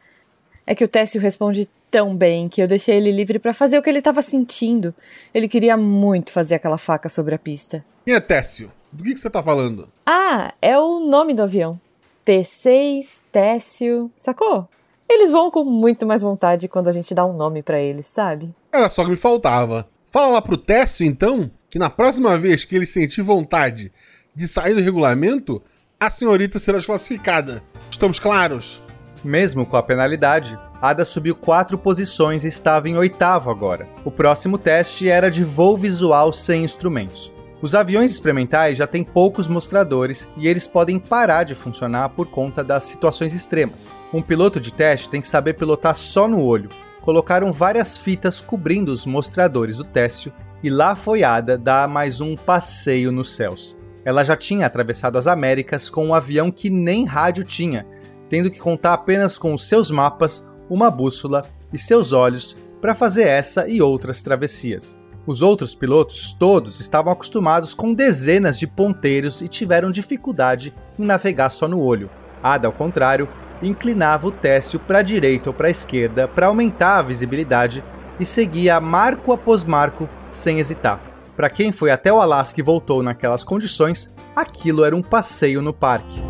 É 0.67 0.75
que 0.75 0.85
o 0.85 0.89
Técio 0.89 1.21
responde 1.21 1.69
tão 1.95 2.17
bem 2.17 2.49
que 2.49 2.61
eu 2.61 2.67
deixei 2.67 2.97
ele 2.97 3.13
livre 3.13 3.39
para 3.39 3.55
fazer 3.55 3.79
o 3.79 3.83
que 3.83 3.89
ele 3.89 4.03
tava 4.03 4.21
sentindo. 4.21 4.93
Ele 5.33 5.47
queria 5.47 5.77
muito 5.77 6.33
fazer 6.33 6.57
aquela 6.57 6.77
faca 6.77 7.09
sobre 7.09 7.37
a 7.37 7.39
pista. 7.39 7.85
Quem 8.05 8.15
é 8.15 8.19
Técio? 8.19 8.73
Do 8.91 9.05
que, 9.05 9.15
que 9.15 9.21
você 9.21 9.31
tá 9.31 9.41
falando? 9.41 9.89
Ah, 10.05 10.53
é 10.61 10.77
o 10.77 10.99
nome 10.99 11.35
do 11.35 11.45
avião. 11.45 11.81
T6, 12.27 13.21
Técio, 13.31 14.11
sacou? 14.17 14.69
Eles 15.09 15.31
voam 15.31 15.53
com 15.53 15.63
muito 15.63 16.05
mais 16.05 16.21
vontade 16.21 16.67
quando 16.67 16.89
a 16.89 16.93
gente 16.93 17.15
dá 17.15 17.25
um 17.25 17.37
nome 17.37 17.63
para 17.63 17.81
eles, 17.81 18.07
sabe? 18.07 18.53
Era 18.73 18.91
só 18.91 19.05
que 19.05 19.11
me 19.11 19.17
faltava. 19.17 19.89
Fala 20.05 20.33
lá 20.33 20.43
pro 20.43 20.57
Técio, 20.57 21.07
então, 21.07 21.49
que 21.71 21.79
na 21.79 21.89
próxima 21.89 22.37
vez 22.37 22.65
que 22.65 22.75
ele 22.75 22.87
sentir 22.87 23.23
vontade 23.23 23.93
de 24.35 24.49
sair 24.49 24.75
do 24.75 24.81
regulamento, 24.81 25.63
a 26.01 26.11
senhorita 26.11 26.59
será 26.59 26.79
desclassificada. 26.79 27.63
Estamos 27.89 28.19
claros? 28.19 28.83
Mesmo 29.23 29.65
com 29.65 29.77
a 29.77 29.83
penalidade, 29.83 30.59
Ada 30.81 31.05
subiu 31.05 31.35
quatro 31.35 31.79
posições 31.79 32.45
e 32.45 32.49
estava 32.49 32.89
em 32.89 32.97
oitavo 32.97 33.51
agora. 33.51 33.89
O 34.05 34.11
próximo 34.11 34.59
teste 34.59 35.09
era 35.09 35.31
de 35.31 35.43
voo 35.43 35.77
visual 35.77 36.33
sem 36.33 36.65
instrumentos. 36.65 37.33
Os 37.63 37.75
aviões 37.75 38.11
experimentais 38.11 38.77
já 38.77 38.87
têm 38.87 39.03
poucos 39.03 39.49
mostradores 39.49 40.29
e 40.37 40.47
eles 40.47 40.67
podem 40.67 40.99
parar 40.99 41.45
de 41.45 41.55
funcionar 41.55 42.11
por 42.11 42.27
conta 42.27 42.63
das 42.63 42.85
situações 42.85 43.33
extremas. 43.33 43.91
Um 44.13 44.21
piloto 44.21 44.61
de 44.61 44.71
teste 44.71 45.09
tem 45.09 45.21
que 45.23 45.29
saber 45.29 45.55
pilotar 45.55 45.95
só 45.95 46.29
no 46.29 46.43
olho. 46.43 46.69
Colocaram 47.01 47.51
várias 47.51 47.97
fitas 47.97 48.41
cobrindo 48.41 48.93
os 48.93 49.07
mostradores 49.07 49.79
do 49.79 49.85
Técio 49.85 50.31
e 50.63 50.69
lá 50.69 50.95
foi 50.95 51.23
Ada 51.23 51.57
dar 51.57 51.89
mais 51.89 52.21
um 52.21 52.37
passeio 52.37 53.11
nos 53.11 53.35
céus. 53.35 53.79
Ela 54.05 54.25
já 54.25 54.37
tinha 54.37 54.67
atravessado 54.67 55.17
as 55.17 55.27
Américas 55.27 55.89
com 55.89 56.07
um 56.07 56.15
avião 56.15 56.51
que 56.51 56.69
nem 56.69 57.07
rádio 57.07 57.45
tinha, 57.45 57.87
tendo 58.29 58.51
que 58.51 58.59
contar 58.59 58.93
apenas 58.93 59.39
com 59.39 59.55
os 59.55 59.67
seus 59.67 59.91
mapas, 59.91 60.51
uma 60.69 60.91
bússola 60.91 61.45
e 61.73 61.79
seus 61.79 62.13
olhos 62.13 62.57
para 62.81 62.95
fazer 62.95 63.27
essa 63.27 63.69
e 63.69 63.81
outras 63.81 64.23
travessias. 64.23 64.99
Os 65.27 65.41
outros 65.41 65.75
pilotos 65.75 66.33
todos 66.39 66.81
estavam 66.81 67.13
acostumados 67.13 67.73
com 67.73 67.95
dezenas 67.95 68.59
de 68.59 68.67
ponteiros 68.67 69.41
e 69.41 69.49
tiveram 69.49 69.91
dificuldade 69.91 70.75
em 70.99 71.05
navegar 71.05 71.51
só 71.51 71.67
no 71.67 71.81
olho. 71.81 72.11
Ada, 72.43 72.69
ao 72.69 72.73
contrário, 72.73 73.29
inclinava 73.63 74.29
o 74.29 74.33
Técio 74.33 74.79
para 74.79 74.99
a 74.99 75.03
direita 75.03 75.49
ou 75.49 75.55
para 75.55 75.69
a 75.69 75.71
esquerda 75.71 76.29
para 76.29 76.47
aumentar 76.47 76.99
a 76.99 77.03
visibilidade 77.03 77.83
e 78.21 78.27
seguia 78.27 78.81
marco 78.81 79.33
após 79.33 79.65
marco 79.65 80.09
sem 80.29 80.59
hesitar. 80.59 81.01
Para 81.35 81.51
quem 81.51 81.73
foi 81.73 81.91
até 81.91 82.13
o 82.13 82.21
Alasca 82.21 82.61
e 82.61 82.63
voltou 82.63 83.03
naquelas 83.03 83.43
condições, 83.43 84.15
aquilo 84.37 84.85
era 84.85 84.95
um 84.95 85.03
passeio 85.03 85.63
no 85.63 85.73
parque. 85.73 86.23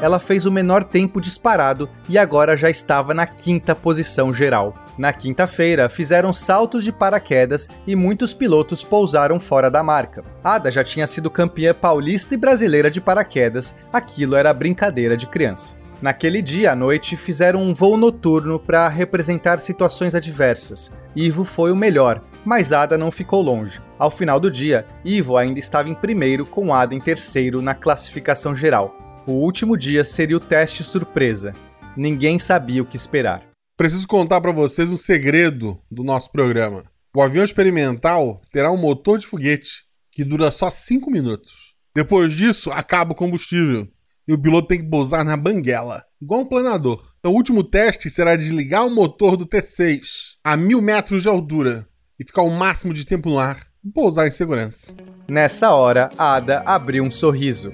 Ela 0.00 0.18
fez 0.18 0.46
o 0.46 0.52
menor 0.52 0.84
tempo 0.84 1.20
disparado 1.20 1.88
e 2.08 2.18
agora 2.18 2.56
já 2.56 2.70
estava 2.70 3.12
na 3.12 3.26
quinta 3.26 3.74
posição 3.74 4.32
geral. 4.32 4.74
Na 4.96 5.12
quinta-feira, 5.12 5.88
fizeram 5.88 6.32
saltos 6.32 6.84
de 6.84 6.92
paraquedas 6.92 7.68
e 7.86 7.96
muitos 7.96 8.34
pilotos 8.34 8.84
pousaram 8.84 9.38
fora 9.40 9.70
da 9.70 9.82
marca. 9.82 10.24
Ada 10.42 10.70
já 10.70 10.84
tinha 10.84 11.06
sido 11.06 11.30
campeã 11.30 11.72
paulista 11.72 12.34
e 12.34 12.36
brasileira 12.36 12.90
de 12.90 13.00
paraquedas, 13.00 13.76
aquilo 13.92 14.36
era 14.36 14.52
brincadeira 14.52 15.16
de 15.16 15.26
criança. 15.26 15.76
Naquele 16.02 16.40
dia 16.40 16.72
à 16.72 16.76
noite, 16.76 17.14
fizeram 17.14 17.62
um 17.62 17.74
voo 17.74 17.96
noturno 17.96 18.58
para 18.58 18.88
representar 18.88 19.60
situações 19.60 20.14
adversas. 20.14 20.96
Ivo 21.14 21.44
foi 21.44 21.70
o 21.70 21.76
melhor, 21.76 22.22
mas 22.42 22.72
Ada 22.72 22.96
não 22.96 23.10
ficou 23.10 23.42
longe. 23.42 23.80
Ao 23.98 24.10
final 24.10 24.40
do 24.40 24.50
dia, 24.50 24.86
Ivo 25.04 25.36
ainda 25.36 25.60
estava 25.60 25.90
em 25.90 25.94
primeiro, 25.94 26.46
com 26.46 26.72
Ada 26.72 26.94
em 26.94 27.00
terceiro 27.00 27.60
na 27.60 27.74
classificação 27.74 28.54
geral. 28.54 28.96
O 29.26 29.32
último 29.32 29.76
dia 29.76 30.02
seria 30.02 30.36
o 30.36 30.40
teste 30.40 30.82
surpresa. 30.82 31.54
Ninguém 31.94 32.38
sabia 32.38 32.82
o 32.82 32.86
que 32.86 32.96
esperar. 32.96 33.46
Preciso 33.76 34.06
contar 34.08 34.40
para 34.40 34.50
vocês 34.50 34.90
um 34.90 34.96
segredo 34.96 35.78
do 35.90 36.02
nosso 36.02 36.32
programa. 36.32 36.84
O 37.14 37.20
avião 37.20 37.44
experimental 37.44 38.40
terá 38.50 38.70
um 38.70 38.78
motor 38.78 39.18
de 39.18 39.26
foguete 39.26 39.84
que 40.10 40.24
dura 40.24 40.50
só 40.50 40.70
5 40.70 41.10
minutos. 41.10 41.74
Depois 41.94 42.32
disso, 42.32 42.70
acaba 42.70 43.12
o 43.12 43.16
combustível 43.16 43.86
e 44.26 44.32
o 44.32 44.40
piloto 44.40 44.68
tem 44.68 44.78
que 44.78 44.88
pousar 44.88 45.24
na 45.24 45.36
banguela, 45.36 46.04
igual 46.20 46.40
um 46.40 46.46
planador. 46.46 47.04
Então, 47.18 47.32
o 47.32 47.34
último 47.34 47.62
teste 47.62 48.08
será 48.08 48.36
desligar 48.36 48.86
o 48.86 48.90
motor 48.90 49.36
do 49.36 49.46
T6 49.46 50.36
a 50.42 50.56
mil 50.56 50.80
metros 50.80 51.22
de 51.22 51.28
altura 51.28 51.86
e 52.18 52.24
ficar 52.24 52.42
o 52.42 52.50
máximo 52.50 52.94
de 52.94 53.04
tempo 53.04 53.28
no 53.28 53.38
ar 53.38 53.66
e 53.84 53.90
pousar 53.90 54.26
em 54.26 54.30
segurança. 54.30 54.94
Nessa 55.28 55.72
hora, 55.72 56.10
Ada 56.16 56.62
abriu 56.64 57.04
um 57.04 57.10
sorriso. 57.10 57.72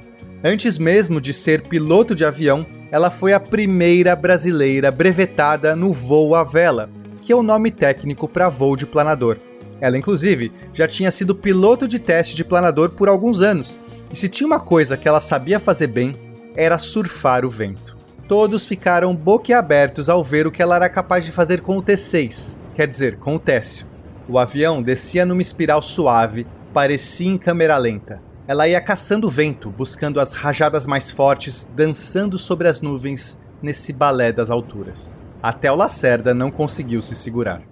Antes 0.48 0.78
mesmo 0.78 1.20
de 1.20 1.34
ser 1.34 1.62
piloto 1.62 2.14
de 2.14 2.24
avião, 2.24 2.64
ela 2.92 3.10
foi 3.10 3.32
a 3.32 3.40
primeira 3.40 4.14
brasileira 4.14 4.92
brevetada 4.92 5.74
no 5.74 5.92
voo 5.92 6.36
à 6.36 6.44
vela, 6.44 6.88
que 7.20 7.32
é 7.32 7.34
o 7.34 7.42
nome 7.42 7.68
técnico 7.72 8.28
para 8.28 8.48
voo 8.48 8.76
de 8.76 8.86
planador. 8.86 9.38
Ela, 9.80 9.98
inclusive, 9.98 10.52
já 10.72 10.86
tinha 10.86 11.10
sido 11.10 11.34
piloto 11.34 11.88
de 11.88 11.98
teste 11.98 12.36
de 12.36 12.44
planador 12.44 12.90
por 12.90 13.08
alguns 13.08 13.40
anos, 13.40 13.80
e 14.08 14.14
se 14.14 14.28
tinha 14.28 14.46
uma 14.46 14.60
coisa 14.60 14.96
que 14.96 15.08
ela 15.08 15.18
sabia 15.18 15.58
fazer 15.58 15.88
bem, 15.88 16.12
era 16.54 16.78
surfar 16.78 17.44
o 17.44 17.50
vento. 17.50 17.96
Todos 18.28 18.64
ficaram 18.64 19.16
boquiabertos 19.16 20.08
ao 20.08 20.22
ver 20.22 20.46
o 20.46 20.52
que 20.52 20.62
ela 20.62 20.76
era 20.76 20.88
capaz 20.88 21.24
de 21.24 21.32
fazer 21.32 21.60
com 21.60 21.76
o 21.76 21.82
T6, 21.82 22.56
quer 22.72 22.86
dizer, 22.86 23.16
com 23.16 23.34
o 23.34 23.40
Técio. 23.40 23.84
O 24.28 24.38
avião 24.38 24.80
descia 24.80 25.26
numa 25.26 25.42
espiral 25.42 25.82
suave, 25.82 26.46
parecia 26.72 27.26
em 27.32 27.36
câmera 27.36 27.76
lenta. 27.76 28.24
Ela 28.48 28.68
ia 28.68 28.80
caçando 28.80 29.26
o 29.26 29.30
vento, 29.30 29.70
buscando 29.70 30.20
as 30.20 30.32
rajadas 30.32 30.86
mais 30.86 31.10
fortes, 31.10 31.68
dançando 31.74 32.38
sobre 32.38 32.68
as 32.68 32.80
nuvens 32.80 33.42
nesse 33.60 33.92
balé 33.92 34.32
das 34.32 34.50
alturas. 34.50 35.16
Até 35.42 35.70
o 35.70 35.74
Lacerda 35.74 36.32
não 36.32 36.50
conseguiu 36.50 37.02
se 37.02 37.14
segurar. 37.14 37.62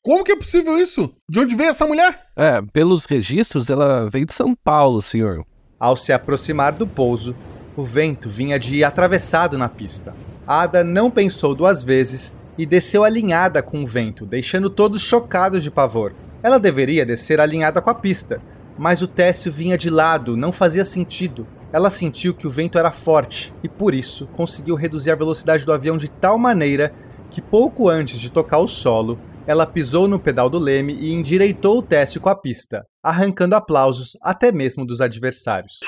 Como 0.00 0.24
que 0.24 0.32
é 0.32 0.36
possível 0.36 0.78
isso? 0.78 1.12
De 1.28 1.40
onde 1.40 1.54
veio 1.54 1.70
essa 1.70 1.86
mulher? 1.86 2.26
É, 2.34 2.62
pelos 2.72 3.04
registros, 3.04 3.68
ela 3.68 4.08
veio 4.08 4.24
de 4.24 4.32
São 4.32 4.54
Paulo, 4.54 5.02
senhor. 5.02 5.44
Ao 5.78 5.96
se 5.96 6.12
aproximar 6.12 6.72
do 6.72 6.86
pouso, 6.86 7.36
o 7.76 7.84
vento 7.84 8.30
vinha 8.30 8.58
de 8.58 8.82
atravessado 8.82 9.58
na 9.58 9.68
pista. 9.68 10.14
Ada 10.46 10.82
não 10.82 11.10
pensou 11.10 11.54
duas 11.54 11.82
vezes 11.82 12.38
e 12.56 12.64
desceu 12.64 13.04
alinhada 13.04 13.62
com 13.62 13.82
o 13.82 13.86
vento, 13.86 14.24
deixando 14.24 14.70
todos 14.70 15.02
chocados 15.02 15.62
de 15.62 15.70
pavor. 15.70 16.14
Ela 16.42 16.58
deveria 16.58 17.04
descer 17.04 17.38
alinhada 17.40 17.82
com 17.82 17.90
a 17.90 17.94
pista, 17.94 18.40
mas 18.78 19.02
o 19.02 19.08
Técio 19.08 19.50
vinha 19.50 19.76
de 19.76 19.90
lado, 19.90 20.36
não 20.36 20.52
fazia 20.52 20.84
sentido. 20.84 21.46
Ela 21.72 21.90
sentiu 21.90 22.32
que 22.32 22.46
o 22.46 22.50
vento 22.50 22.78
era 22.78 22.92
forte 22.92 23.52
e, 23.62 23.68
por 23.68 23.94
isso, 23.94 24.26
conseguiu 24.28 24.76
reduzir 24.76 25.10
a 25.10 25.16
velocidade 25.16 25.66
do 25.66 25.72
avião 25.72 25.96
de 25.96 26.08
tal 26.08 26.38
maneira 26.38 26.94
que, 27.30 27.42
pouco 27.42 27.88
antes 27.88 28.18
de 28.18 28.30
tocar 28.30 28.58
o 28.58 28.68
solo, 28.68 29.18
ela 29.46 29.66
pisou 29.66 30.06
no 30.06 30.18
pedal 30.18 30.48
do 30.48 30.58
leme 30.58 30.94
e 30.94 31.12
endireitou 31.12 31.78
o 31.78 31.82
Técio 31.82 32.20
com 32.20 32.28
a 32.28 32.34
pista, 32.34 32.84
arrancando 33.02 33.56
aplausos 33.56 34.16
até 34.22 34.52
mesmo 34.52 34.86
dos 34.86 35.00
adversários. 35.00 35.80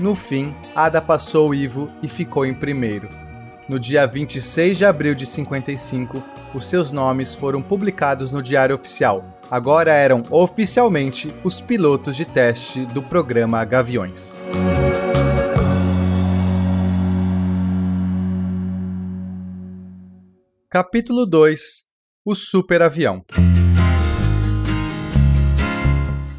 No 0.00 0.14
fim, 0.14 0.54
Ada 0.74 1.00
passou 1.00 1.50
o 1.50 1.54
Ivo 1.54 1.88
e 2.02 2.08
ficou 2.08 2.44
em 2.44 2.54
primeiro. 2.54 3.08
No 3.68 3.78
dia 3.78 4.06
26 4.06 4.78
de 4.78 4.84
abril 4.84 5.14
de 5.14 5.26
55, 5.26 6.22
os 6.54 6.66
seus 6.66 6.90
nomes 6.90 7.34
foram 7.34 7.62
publicados 7.62 8.30
no 8.32 8.42
Diário 8.42 8.74
Oficial. 8.74 9.41
Agora 9.52 9.92
eram 9.92 10.22
oficialmente 10.30 11.30
os 11.44 11.60
pilotos 11.60 12.16
de 12.16 12.24
teste 12.24 12.86
do 12.86 13.02
programa 13.02 13.62
Gaviões. 13.66 14.38
Capítulo 20.70 21.26
2 21.26 21.60
O 22.24 22.34
Superavião 22.34 23.22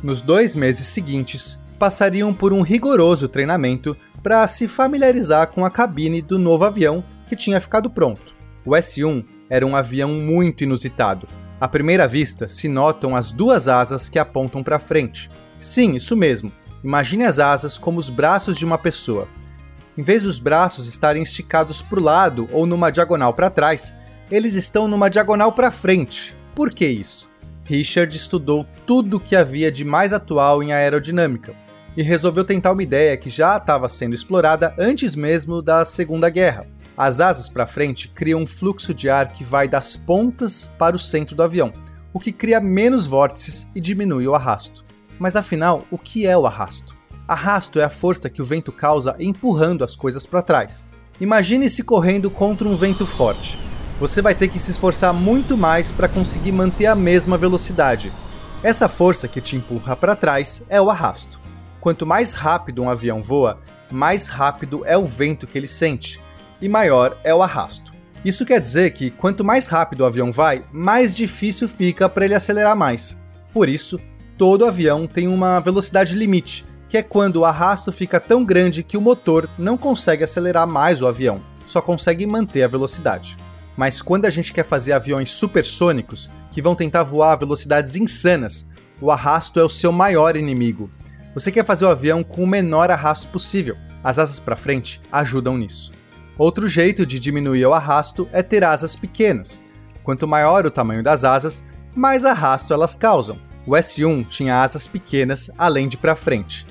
Nos 0.02 0.23
dois 0.23 0.56
meses 0.56 0.88
seguintes, 0.88 1.63
passariam 1.78 2.34
por 2.34 2.52
um 2.52 2.63
rigoroso 2.63 3.30
treinamento 3.30 3.95
para 4.23 4.47
se 4.47 4.67
familiarizar 4.67 5.52
com 5.52 5.63
a 5.63 5.69
cabine 5.69 6.19
do 6.19 6.39
novo 6.39 6.65
avião 6.65 7.04
que 7.28 7.36
tinha 7.36 7.62
ficado 7.62 7.91
pronto. 7.91 8.34
O 8.65 8.76
S-1 8.76 9.23
era 9.47 9.67
um 9.67 9.76
avião 9.76 10.10
muito 10.10 10.63
inusitado. 10.63 11.28
À 11.63 11.67
primeira 11.69 12.06
vista, 12.06 12.45
se 12.45 12.67
notam 12.67 13.15
as 13.15 13.32
duas 13.32 13.69
asas 13.69 14.10
que 14.10 14.19
apontam 14.19 14.62
para 14.62 14.78
frente. 14.78 15.30
Sim, 15.62 15.95
isso 15.95 16.13
mesmo. 16.13 16.52
Imagine 16.84 17.23
as 17.23 17.39
asas 17.39 17.78
como 17.78 17.99
os 17.99 18.10
braços 18.10 18.58
de 18.58 18.65
uma 18.65 18.78
pessoa. 18.78 19.30
Em 19.97 20.02
vez 20.02 20.23
dos 20.23 20.39
braços 20.39 20.89
estarem 20.89 21.23
esticados 21.23 21.82
para 21.82 21.97
o 22.02 22.04
lado 22.04 22.49
ou 22.52 22.65
numa 22.65 22.91
diagonal 22.91 23.34
para 23.34 23.49
trás, 23.49 23.93
eles 24.30 24.56
estão 24.56 24.89
numa 24.89 25.10
diagonal 25.10 25.54
para 25.54 25.71
frente. 25.71 26.36
Por 26.54 26.69
que 26.69 26.86
isso? 26.86 27.32
Richard 27.63 28.13
estudou 28.13 28.67
tudo 28.86 29.15
o 29.15 29.19
que 29.21 29.34
havia 29.34 29.71
de 29.71 29.86
mais 29.86 30.12
atual 30.12 30.62
em 30.62 30.73
aerodinâmica 30.73 31.54
e 31.95 32.04
resolveu 32.04 32.43
tentar 32.43 32.73
uma 32.73 32.84
ideia 32.84 33.15
que 33.15 33.30
já 33.30 33.56
estava 33.56 33.88
sendo 33.88 34.13
explorada 34.13 34.76
antes 34.78 35.15
mesmo 35.15 35.62
da 35.62 35.86
Segunda 35.86 36.30
Guerra. 36.30 36.67
As 36.98 37.20
asas 37.20 37.50
para 37.50 37.66
frente 37.66 38.08
criam 38.08 38.42
um 38.42 38.46
fluxo 38.46 38.94
de 38.94 39.10
ar 39.10 39.34
que 39.34 39.44
vai 39.44 39.68
das 39.68 39.96
pontas 39.96 40.72
para 40.78 40.96
o 40.96 41.00
centro 41.00 41.36
do 41.36 41.42
avião, 41.42 41.74
o 42.14 42.20
que 42.20 42.32
cria 42.32 42.60
menos 42.60 43.08
vórtices 43.08 43.68
e 43.74 43.82
diminui 43.82 44.28
o 44.28 44.36
arrasto. 44.36 44.84
Mas 45.18 45.36
afinal, 45.36 45.86
o 45.90 45.98
que 45.98 46.28
é 46.28 46.38
o 46.38 46.46
arrasto? 46.46 46.96
Arrasto 47.28 47.80
é 47.80 47.84
a 47.84 47.90
força 47.90 48.30
que 48.30 48.42
o 48.42 48.46
vento 48.46 48.72
causa 48.72 49.16
empurrando 49.20 49.84
as 49.84 49.96
coisas 49.96 50.26
para 50.26 50.42
trás. 50.42 50.86
Imagine-se 51.20 51.84
correndo 51.84 52.30
contra 52.30 52.68
um 52.68 52.76
vento 52.76 53.06
forte. 53.06 53.58
Você 54.00 54.22
vai 54.22 54.36
ter 54.36 54.50
que 54.50 54.60
se 54.60 54.72
esforçar 54.72 55.14
muito 55.14 55.58
mais 55.58 55.92
para 55.92 56.10
conseguir 56.10 56.52
manter 56.52 56.86
a 56.88 56.96
mesma 56.96 57.38
velocidade. 57.38 58.12
Essa 58.62 58.88
força 58.88 59.28
que 59.28 59.42
te 59.42 59.56
empurra 59.56 59.96
para 59.96 60.16
trás 60.16 60.64
é 60.70 60.80
o 60.80 60.90
arrasto. 60.90 61.40
Quanto 61.80 62.06
mais 62.06 62.34
rápido 62.34 62.84
um 62.84 62.90
avião 62.90 63.22
voa, 63.22 63.60
mais 63.92 64.28
rápido 64.28 64.84
é 64.86 64.98
o 64.98 65.06
vento 65.06 65.46
que 65.48 65.58
ele 65.58 65.68
sente, 65.68 66.20
e 66.63 66.69
maior 66.69 67.17
é 67.26 67.36
o 67.36 67.43
arrasto. 67.43 67.93
Isso 68.23 68.45
quer 68.45 68.62
dizer 68.62 68.91
que 68.91 69.10
quanto 69.12 69.43
mais 69.43 69.67
rápido 69.67 69.99
o 69.99 70.06
avião 70.06 70.32
vai, 70.32 70.63
mais 70.71 71.13
difícil 71.13 71.67
fica 71.67 72.08
para 72.08 72.23
ele 72.23 72.34
acelerar 72.34 72.73
mais. 72.73 73.21
Por 73.52 73.67
isso, 73.67 73.99
todo 74.38 74.65
avião 74.65 75.06
tem 75.06 75.28
uma 75.28 75.60
velocidade 75.60 76.15
limite, 76.15 76.65
que 76.88 76.97
é 76.97 77.04
quando 77.04 77.38
o 77.38 77.45
arrasto 77.45 77.91
fica 77.91 78.17
tão 78.17 78.45
grande 78.45 78.82
que 78.82 78.95
o 78.95 79.02
motor 79.02 79.49
não 79.60 79.78
consegue 79.78 80.23
acelerar 80.23 80.65
mais 80.65 81.02
o 81.02 81.08
avião, 81.08 81.41
só 81.65 81.82
consegue 81.82 82.26
manter 82.26 82.63
a 82.63 82.67
velocidade. 82.69 83.36
Mas 83.76 84.02
quando 84.02 84.23
a 84.23 84.30
gente 84.30 84.54
quer 84.54 84.63
fazer 84.63 84.93
aviões 84.93 85.32
supersônicos, 85.32 86.30
que 86.49 86.62
vão 86.62 86.76
tentar 86.76 87.04
voar 87.04 87.34
a 87.34 87.38
velocidades 87.38 87.97
insanas, 87.97 88.69
o 89.02 89.12
arrasto 89.12 89.60
é 89.60 89.63
o 89.63 89.69
seu 89.69 89.91
maior 89.91 90.38
inimigo, 90.38 90.89
você 91.36 91.52
quer 91.52 91.65
fazer 91.65 91.84
o 91.84 91.89
avião 91.89 92.23
com 92.23 92.41
o 92.41 92.47
menor 92.47 92.89
arrasto 92.89 93.28
possível. 93.28 93.76
As 94.02 94.17
asas 94.17 94.39
para 94.39 94.56
frente 94.56 95.02
ajudam 95.12 95.58
nisso. 95.58 95.91
Outro 96.38 96.67
jeito 96.67 97.06
de 97.06 97.19
diminuir 97.19 97.65
o 97.65 97.74
arrasto 97.74 98.28
é 98.32 98.41
ter 98.41 98.63
asas 98.63 98.96
pequenas. 98.96 99.63
Quanto 100.04 100.28
maior 100.28 100.65
o 100.65 100.72
tamanho 100.72 101.04
das 101.04 101.24
asas, 101.24 101.63
mais 101.96 102.26
arrasto 102.26 102.74
elas 102.74 102.96
causam. 102.96 103.38
O 103.65 103.72
S1 103.72 104.28
tinha 104.28 104.62
asas 104.62 104.88
pequenas 104.88 105.50
além 105.58 105.88
de 105.88 105.96
para 105.96 106.15
frente. 106.15 106.65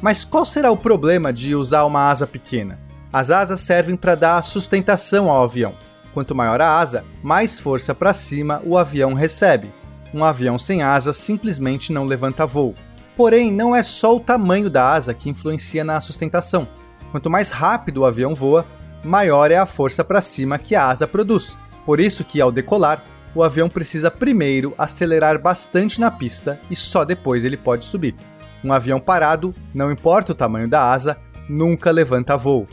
Mas 0.00 0.24
qual 0.24 0.46
será 0.46 0.70
o 0.70 0.76
problema 0.76 1.32
de 1.32 1.54
usar 1.54 1.84
uma 1.84 2.08
asa 2.08 2.26
pequena? 2.26 2.78
As 3.12 3.30
asas 3.30 3.60
servem 3.60 3.96
para 3.96 4.14
dar 4.14 4.42
sustentação 4.42 5.28
ao 5.28 5.42
avião. 5.42 5.74
Quanto 6.14 6.34
maior 6.34 6.60
a 6.60 6.78
asa, 6.78 7.04
mais 7.22 7.58
força 7.58 7.94
para 7.94 8.14
cima 8.14 8.62
o 8.64 8.78
avião 8.78 9.12
recebe. 9.12 9.70
Um 10.14 10.24
avião 10.24 10.58
sem 10.58 10.82
asas 10.82 11.16
simplesmente 11.16 11.92
não 11.92 12.06
levanta 12.06 12.46
voo. 12.46 12.74
Porém, 13.16 13.52
não 13.52 13.76
é 13.76 13.82
só 13.82 14.16
o 14.16 14.20
tamanho 14.20 14.70
da 14.70 14.92
asa 14.92 15.12
que 15.12 15.28
influencia 15.28 15.84
na 15.84 16.00
sustentação. 16.00 16.66
Quanto 17.10 17.28
mais 17.28 17.50
rápido 17.50 17.98
o 17.98 18.04
avião 18.06 18.34
voa, 18.34 18.64
maior 19.04 19.50
é 19.50 19.56
a 19.56 19.66
força 19.66 20.04
para 20.04 20.20
cima 20.20 20.58
que 20.58 20.74
a 20.74 20.88
asa 20.88 21.06
produz. 21.06 21.56
Por 21.84 22.00
isso 22.00 22.24
que 22.24 22.40
ao 22.40 22.52
decolar, 22.52 23.02
o 23.34 23.42
avião 23.42 23.68
precisa 23.68 24.10
primeiro 24.10 24.74
acelerar 24.76 25.38
bastante 25.40 26.00
na 26.00 26.10
pista 26.10 26.60
e 26.70 26.76
só 26.76 27.04
depois 27.04 27.44
ele 27.44 27.56
pode 27.56 27.84
subir. 27.84 28.14
Um 28.64 28.72
avião 28.72 29.00
parado, 29.00 29.54
não 29.74 29.90
importa 29.90 30.32
o 30.32 30.34
tamanho 30.34 30.68
da 30.68 30.90
asa, 30.90 31.16
nunca 31.48 31.90
levanta 31.90 32.36
voo. 32.36 32.66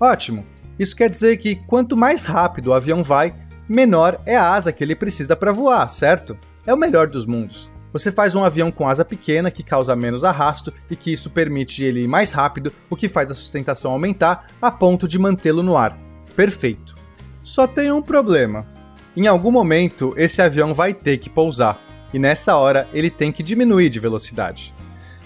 Ótimo! 0.00 0.44
Isso 0.78 0.94
quer 0.94 1.10
dizer 1.10 1.36
que 1.38 1.56
quanto 1.56 1.96
mais 1.96 2.24
rápido 2.24 2.68
o 2.68 2.72
avião 2.72 3.02
vai, 3.02 3.34
menor 3.68 4.20
é 4.24 4.36
a 4.36 4.52
asa 4.52 4.72
que 4.72 4.84
ele 4.84 4.94
precisa 4.94 5.34
para 5.34 5.50
voar, 5.50 5.88
certo? 5.88 6.36
É 6.64 6.72
o 6.72 6.76
melhor 6.76 7.08
dos 7.08 7.26
mundos. 7.26 7.68
Você 7.92 8.12
faz 8.12 8.34
um 8.34 8.44
avião 8.44 8.70
com 8.70 8.86
asa 8.86 9.04
pequena 9.04 9.50
que 9.50 9.62
causa 9.62 9.96
menos 9.96 10.24
arrasto 10.24 10.72
e 10.90 10.96
que 10.96 11.12
isso 11.12 11.30
permite 11.30 11.82
ele 11.82 12.00
ir 12.00 12.08
mais 12.08 12.32
rápido, 12.32 12.72
o 12.90 12.96
que 12.96 13.08
faz 13.08 13.30
a 13.30 13.34
sustentação 13.34 13.92
aumentar 13.92 14.46
a 14.60 14.70
ponto 14.70 15.08
de 15.08 15.18
mantê-lo 15.18 15.62
no 15.62 15.76
ar. 15.76 15.98
Perfeito. 16.36 16.94
Só 17.42 17.66
tem 17.66 17.90
um 17.90 18.02
problema. 18.02 18.66
Em 19.16 19.26
algum 19.26 19.50
momento, 19.50 20.12
esse 20.16 20.42
avião 20.42 20.74
vai 20.74 20.92
ter 20.92 21.16
que 21.16 21.30
pousar, 21.30 21.80
e 22.12 22.18
nessa 22.18 22.56
hora 22.56 22.86
ele 22.92 23.10
tem 23.10 23.32
que 23.32 23.42
diminuir 23.42 23.88
de 23.88 23.98
velocidade. 23.98 24.74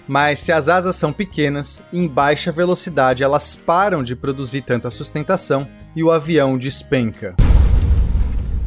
Mas 0.07 0.39
se 0.39 0.51
as 0.51 0.67
asas 0.67 0.95
são 0.95 1.13
pequenas, 1.13 1.83
em 1.91 2.07
baixa 2.07 2.51
velocidade 2.51 3.23
elas 3.23 3.55
param 3.55 4.01
de 4.03 4.15
produzir 4.15 4.61
tanta 4.61 4.89
sustentação 4.89 5.67
e 5.95 6.03
o 6.03 6.11
avião 6.11 6.57
despenca. 6.57 7.35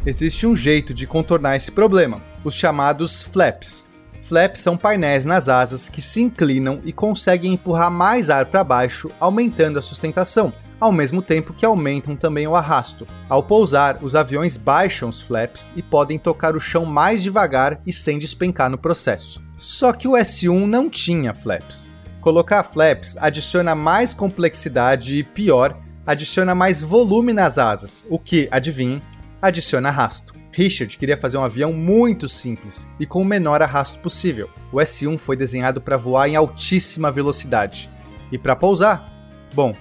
Existe 0.05 0.47
um 0.47 0.55
jeito 0.55 0.93
de 0.93 1.05
contornar 1.05 1.55
esse 1.55 1.71
problema, 1.71 2.21
os 2.47 2.55
chamados 2.55 3.23
flaps. 3.23 3.85
Flaps 4.21 4.61
são 4.61 4.77
painéis 4.77 5.25
nas 5.25 5.49
asas 5.49 5.89
que 5.89 6.01
se 6.01 6.21
inclinam 6.21 6.79
e 6.85 6.93
conseguem 6.93 7.53
empurrar 7.53 7.91
mais 7.91 8.29
ar 8.29 8.45
para 8.45 8.63
baixo, 8.63 9.11
aumentando 9.19 9.77
a 9.77 9.81
sustentação, 9.81 10.53
ao 10.79 10.89
mesmo 10.89 11.21
tempo 11.21 11.53
que 11.53 11.65
aumentam 11.65 12.15
também 12.15 12.47
o 12.47 12.55
arrasto. 12.55 13.05
Ao 13.27 13.43
pousar, 13.43 13.97
os 14.01 14.15
aviões 14.15 14.55
baixam 14.55 15.09
os 15.09 15.21
flaps 15.21 15.73
e 15.75 15.81
podem 15.81 16.17
tocar 16.17 16.55
o 16.55 16.59
chão 16.59 16.85
mais 16.85 17.21
devagar 17.21 17.81
e 17.85 17.91
sem 17.91 18.17
despencar 18.17 18.69
no 18.69 18.77
processo. 18.77 19.43
Só 19.57 19.91
que 19.91 20.07
o 20.07 20.13
S1 20.13 20.65
não 20.65 20.89
tinha 20.89 21.33
flaps. 21.33 21.91
Colocar 22.21 22.63
flaps 22.63 23.17
adiciona 23.17 23.75
mais 23.75 24.13
complexidade 24.13 25.17
e, 25.17 25.23
pior, 25.23 25.77
adiciona 26.05 26.55
mais 26.55 26.81
volume 26.81 27.33
nas 27.33 27.57
asas, 27.57 28.05
o 28.09 28.17
que, 28.17 28.47
adivinhem, 28.49 29.01
adiciona 29.41 29.89
arrasto. 29.89 30.33
Richard 30.57 30.97
queria 30.97 31.15
fazer 31.15 31.37
um 31.37 31.43
avião 31.43 31.71
muito 31.71 32.27
simples 32.27 32.89
e 32.99 33.05
com 33.05 33.21
o 33.21 33.25
menor 33.25 33.61
arrasto 33.61 33.99
possível. 33.99 34.49
O 34.71 34.77
S1 34.77 35.15
foi 35.15 35.37
desenhado 35.37 35.79
para 35.79 35.97
voar 35.97 36.27
em 36.27 36.35
altíssima 36.35 37.11
velocidade. 37.11 37.87
E 38.31 38.39
para 38.39 38.55
pousar? 38.55 39.07
Bom, 39.53 39.75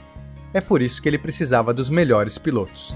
é 0.52 0.60
por 0.60 0.82
isso 0.82 1.00
que 1.00 1.08
ele 1.08 1.16
precisava 1.16 1.72
dos 1.72 1.88
melhores 1.88 2.36
pilotos. 2.36 2.94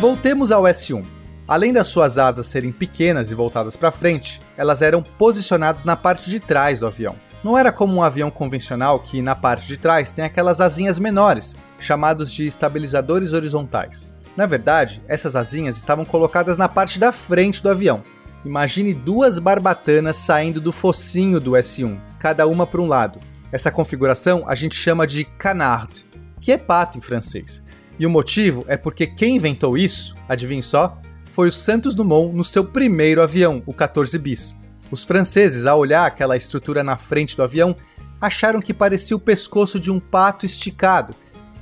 Voltemos 0.00 0.50
ao 0.50 0.64
S1. 0.64 1.04
Além 1.46 1.72
das 1.72 1.86
suas 1.86 2.18
asas 2.18 2.46
serem 2.46 2.72
pequenas 2.72 3.30
e 3.30 3.36
voltadas 3.36 3.76
para 3.76 3.92
frente, 3.92 4.40
elas 4.56 4.82
eram 4.82 5.00
posicionadas 5.00 5.84
na 5.84 5.94
parte 5.94 6.28
de 6.28 6.40
trás 6.40 6.80
do 6.80 6.88
avião. 6.88 7.14
Não 7.44 7.56
era 7.56 7.70
como 7.70 7.94
um 7.94 8.02
avião 8.02 8.32
convencional 8.32 8.98
que 8.98 9.22
na 9.22 9.36
parte 9.36 9.68
de 9.68 9.76
trás 9.76 10.10
tem 10.10 10.24
aquelas 10.24 10.60
asinhas 10.60 10.98
menores, 10.98 11.56
chamados 11.78 12.32
de 12.32 12.44
estabilizadores 12.44 13.32
horizontais. 13.32 14.15
Na 14.36 14.44
verdade, 14.44 15.02
essas 15.08 15.34
asinhas 15.34 15.78
estavam 15.78 16.04
colocadas 16.04 16.58
na 16.58 16.68
parte 16.68 16.98
da 16.98 17.10
frente 17.10 17.62
do 17.62 17.70
avião. 17.70 18.02
Imagine 18.44 18.92
duas 18.92 19.38
barbatanas 19.38 20.16
saindo 20.16 20.60
do 20.60 20.70
focinho 20.70 21.40
do 21.40 21.52
S1, 21.52 21.98
cada 22.18 22.46
uma 22.46 22.66
para 22.66 22.80
um 22.80 22.86
lado. 22.86 23.18
Essa 23.50 23.70
configuração 23.70 24.44
a 24.46 24.54
gente 24.54 24.76
chama 24.76 25.06
de 25.06 25.24
canard, 25.24 26.04
que 26.40 26.52
é 26.52 26.58
pato 26.58 26.98
em 26.98 27.00
francês. 27.00 27.64
E 27.98 28.04
o 28.04 28.10
motivo 28.10 28.64
é 28.68 28.76
porque 28.76 29.06
quem 29.06 29.36
inventou 29.36 29.76
isso, 29.76 30.14
adivinhe 30.28 30.62
só, 30.62 31.00
foi 31.32 31.48
o 31.48 31.52
Santos 31.52 31.94
Dumont 31.94 32.34
no 32.34 32.44
seu 32.44 32.64
primeiro 32.64 33.22
avião, 33.22 33.62
o 33.64 33.72
14 33.72 34.18
bis. 34.18 34.56
Os 34.90 35.02
franceses, 35.02 35.66
ao 35.66 35.78
olhar 35.78 36.06
aquela 36.06 36.36
estrutura 36.36 36.84
na 36.84 36.96
frente 36.96 37.36
do 37.36 37.42
avião, 37.42 37.74
acharam 38.20 38.60
que 38.60 38.74
parecia 38.74 39.16
o 39.16 39.20
pescoço 39.20 39.80
de 39.80 39.90
um 39.90 39.98
pato 39.98 40.46
esticado, 40.46 41.14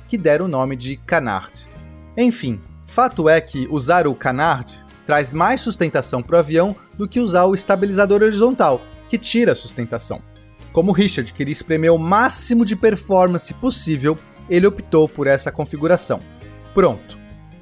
que 0.07 0.17
deram 0.17 0.45
o 0.45 0.49
nome 0.49 0.75
de 0.75 0.97
canard. 0.97 1.69
Enfim, 2.17 2.59
fato 2.87 3.27
é 3.27 3.41
que 3.41 3.67
usar 3.69 4.07
o 4.07 4.15
canard 4.15 4.79
traz 5.05 5.33
mais 5.33 5.61
sustentação 5.61 6.21
para 6.21 6.37
o 6.37 6.39
avião 6.39 6.75
do 6.97 7.07
que 7.07 7.19
usar 7.19 7.45
o 7.45 7.53
estabilizador 7.53 8.23
horizontal, 8.23 8.81
que 9.07 9.17
tira 9.17 9.51
a 9.51 9.55
sustentação. 9.55 10.21
Como 10.71 10.91
Richard 10.91 11.31
queria 11.31 11.51
espremer 11.51 11.93
o 11.93 11.97
máximo 11.97 12.65
de 12.65 12.75
performance 12.75 13.53
possível, 13.53 14.17
ele 14.49 14.67
optou 14.67 15.07
por 15.07 15.27
essa 15.27 15.51
configuração. 15.51 16.19
Pronto. 16.73 17.17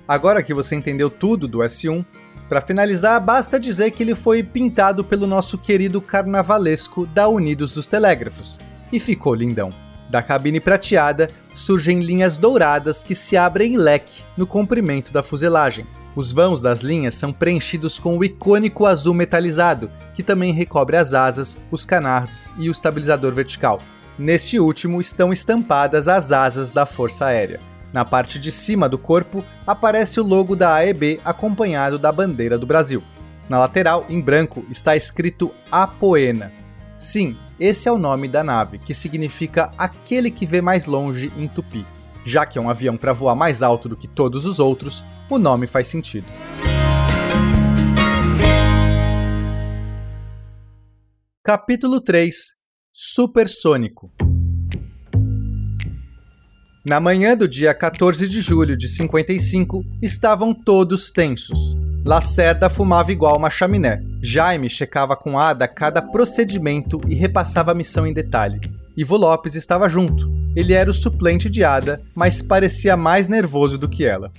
Agora 0.08 0.44
que 0.44 0.54
você 0.54 0.76
entendeu 0.76 1.10
tudo 1.10 1.48
do 1.48 1.60
S1, 1.60 2.06
para 2.50 2.62
finalizar, 2.62 3.20
basta 3.22 3.60
dizer 3.60 3.92
que 3.92 4.04
ele 4.04 4.16
foi 4.16 4.44
pintado 4.44 5.04
pelo 5.04 5.26
nosso 5.26 5.58
querido 5.58 6.02
carnavalesco 6.02 7.06
da 7.08 7.28
Unidos 7.28 7.72
dos 7.72 7.88
Telégrafos. 7.88 8.60
E 8.92 9.00
ficou 9.00 9.34
lindão. 9.34 9.72
Da 10.14 10.22
cabine 10.22 10.60
prateada 10.60 11.28
surgem 11.56 12.02
linhas 12.02 12.38
douradas 12.38 13.04
que 13.04 13.16
se 13.16 13.36
abrem 13.36 13.74
em 13.74 13.78
leque 13.78 14.22
no 14.38 14.46
comprimento 14.46 15.12
da 15.12 15.24
fuselagem. 15.24 15.88
Os 16.16 16.32
vãos 16.32 16.62
das 16.62 16.82
linhas 16.82 17.16
são 17.16 17.34
preenchidos 17.34 17.98
com 17.98 18.16
o 18.16 18.24
icônico 18.24 18.86
azul 18.86 19.16
metalizado, 19.16 19.90
que 20.14 20.22
também 20.22 20.54
recobre 20.54 20.98
as 20.98 21.16
asas, 21.16 21.58
os 21.72 21.84
canards 21.84 22.54
e 22.60 22.70
o 22.70 22.72
estabilizador 22.72 23.34
vertical. 23.34 23.80
Neste 24.16 24.60
último 24.60 25.02
estão 25.02 25.34
estampadas 25.34 26.08
as 26.08 26.32
asas 26.32 26.72
da 26.72 26.86
Força 26.86 27.26
Aérea. 27.26 27.60
Na 27.92 28.06
parte 28.06 28.38
de 28.38 28.52
cima 28.52 28.88
do 28.88 29.00
corpo 29.00 29.44
aparece 29.66 30.20
o 30.20 30.24
logo 30.24 30.56
da 30.56 30.76
AEB 30.76 31.22
acompanhado 31.26 31.98
da 31.98 32.12
bandeira 32.12 32.60
do 32.60 32.68
Brasil. 32.68 33.02
Na 33.50 33.58
lateral, 33.58 34.06
em 34.08 34.22
branco, 34.22 34.64
está 34.70 34.96
escrito 34.96 35.52
Apoena. 35.72 36.52
Sim, 37.00 37.36
esse 37.60 37.88
é 37.88 37.92
o 37.92 37.98
nome 37.98 38.28
da 38.28 38.44
nave, 38.44 38.80
que 38.80 38.94
significa 38.94 39.72
aquele 39.78 40.32
que 40.32 40.46
vê 40.46 40.62
mais 40.62 40.86
longe 40.86 41.32
em 41.38 41.48
tupi. 41.48 41.86
Já 42.26 42.46
que 42.46 42.58
é 42.58 42.62
um 42.62 42.70
avião 42.70 42.98
para 42.98 43.14
voar 43.14 43.36
mais 43.36 43.62
alto 43.62 43.90
do 43.90 43.98
que 43.98 44.08
todos 44.08 44.46
os 44.46 44.60
outros, 44.60 45.04
o 45.30 45.38
nome 45.38 45.68
faz 45.68 45.88
sentido. 45.88 46.26
Capítulo 51.44 52.00
3 52.00 52.36
Supersônico 52.92 54.12
na 56.86 57.00
manhã 57.00 57.38
do 57.38 57.48
dia 57.48 57.74
14 57.74 58.28
de 58.28 58.42
julho 58.42 58.76
de 58.76 58.90
55, 58.90 59.86
estavam 60.02 60.54
todos 60.54 61.12
tensos. 61.12 61.78
Lacerda 62.06 62.70
fumava 62.70 63.14
igual 63.14 63.38
uma 63.38 63.50
chaminé. 63.50 64.02
Jaime 64.22 64.70
checava 64.70 65.16
com 65.16 65.40
Ada 65.40 65.70
cada 65.70 66.02
procedimento 66.02 67.00
e 67.08 67.16
repassava 67.16 67.72
a 67.72 67.74
missão 67.74 68.06
em 68.06 68.12
detalhe. 68.12 68.60
Ivo 68.96 69.16
Lopes 69.16 69.56
estava 69.56 69.88
junto. 69.88 70.30
Ele 70.54 70.74
era 70.74 70.90
o 70.90 70.94
suplente 70.94 71.50
de 71.50 71.64
Ada, 71.64 72.02
mas 72.14 72.42
parecia 72.42 72.98
mais 72.98 73.30
nervoso 73.30 73.78
do 73.78 73.88
que 73.88 74.06
ela. 74.06 74.32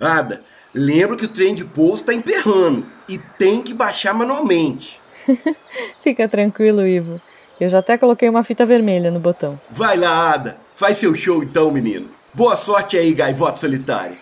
Ada, 0.00 0.40
lembra 0.74 1.16
que 1.16 1.24
o 1.24 1.28
trem 1.28 1.54
de 1.54 1.64
pouso 1.64 2.02
está 2.02 2.12
emperrando 2.12 2.84
e 3.08 3.16
tem 3.16 3.62
que 3.62 3.72
baixar 3.72 4.12
manualmente. 4.12 5.00
Fica 6.02 6.28
tranquilo, 6.28 6.84
Ivo. 6.84 7.20
Eu 7.60 7.68
já 7.68 7.78
até 7.78 7.96
coloquei 7.96 8.28
uma 8.28 8.42
fita 8.42 8.66
vermelha 8.66 9.12
no 9.12 9.20
botão. 9.20 9.60
Vai 9.70 9.96
lá, 9.96 10.32
Ada. 10.32 10.56
Faz 10.74 10.98
seu 10.98 11.14
show 11.14 11.40
então, 11.40 11.70
menino. 11.70 12.08
Boa 12.34 12.56
sorte 12.56 12.98
aí, 12.98 13.14
gaivota 13.14 13.58
solitária. 13.58 14.16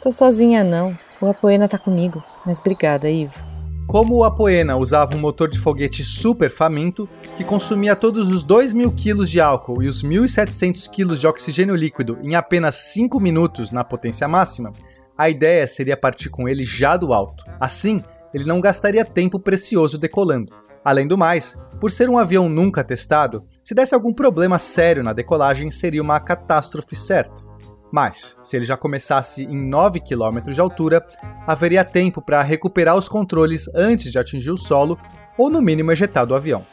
Tô 0.00 0.10
sozinha 0.10 0.64
não. 0.64 0.96
O 1.20 1.26
Apoena 1.26 1.66
tá 1.66 1.78
comigo. 1.78 2.22
Mas 2.46 2.60
obrigada, 2.60 3.10
Ivo. 3.10 3.42
Como 3.88 4.16
o 4.16 4.24
Apoena 4.24 4.76
usava 4.76 5.16
um 5.16 5.18
motor 5.18 5.48
de 5.48 5.58
foguete 5.58 6.04
super 6.04 6.50
faminto, 6.50 7.08
que 7.36 7.42
consumia 7.42 7.96
todos 7.96 8.30
os 8.30 8.42
2 8.42 8.74
mil 8.74 8.92
quilos 8.92 9.30
de 9.30 9.40
álcool 9.40 9.82
e 9.82 9.88
os 9.88 10.04
1.700 10.04 10.90
quilos 10.90 11.20
de 11.20 11.26
oxigênio 11.26 11.74
líquido 11.74 12.18
em 12.22 12.34
apenas 12.34 12.74
5 12.92 13.18
minutos 13.18 13.70
na 13.70 13.82
potência 13.82 14.28
máxima, 14.28 14.72
a 15.16 15.30
ideia 15.30 15.66
seria 15.66 15.96
partir 15.96 16.28
com 16.28 16.46
ele 16.46 16.64
já 16.64 16.98
do 16.98 17.14
alto. 17.14 17.44
Assim, 17.58 18.04
ele 18.32 18.44
não 18.44 18.60
gastaria 18.60 19.04
tempo 19.06 19.40
precioso 19.40 19.96
decolando. 19.96 20.52
Além 20.84 21.08
do 21.08 21.18
mais, 21.18 21.56
por 21.80 21.90
ser 21.90 22.10
um 22.10 22.18
avião 22.18 22.48
nunca 22.48 22.84
testado, 22.84 23.44
se 23.62 23.74
desse 23.74 23.94
algum 23.94 24.12
problema 24.12 24.58
sério 24.58 25.02
na 25.02 25.14
decolagem, 25.14 25.70
seria 25.70 26.02
uma 26.02 26.20
catástrofe 26.20 26.94
certa. 26.94 27.47
Mas, 27.90 28.38
se 28.42 28.56
ele 28.56 28.64
já 28.64 28.76
começasse 28.76 29.44
em 29.44 29.68
9 29.68 30.00
km 30.00 30.50
de 30.50 30.60
altura, 30.60 31.04
haveria 31.46 31.84
tempo 31.84 32.20
para 32.20 32.42
recuperar 32.42 32.96
os 32.96 33.08
controles 33.08 33.66
antes 33.74 34.12
de 34.12 34.18
atingir 34.18 34.50
o 34.50 34.58
solo 34.58 34.98
ou, 35.36 35.48
no 35.48 35.62
mínimo, 35.62 35.90
ejetar 35.90 36.26
do 36.26 36.34
avião. 36.34 36.64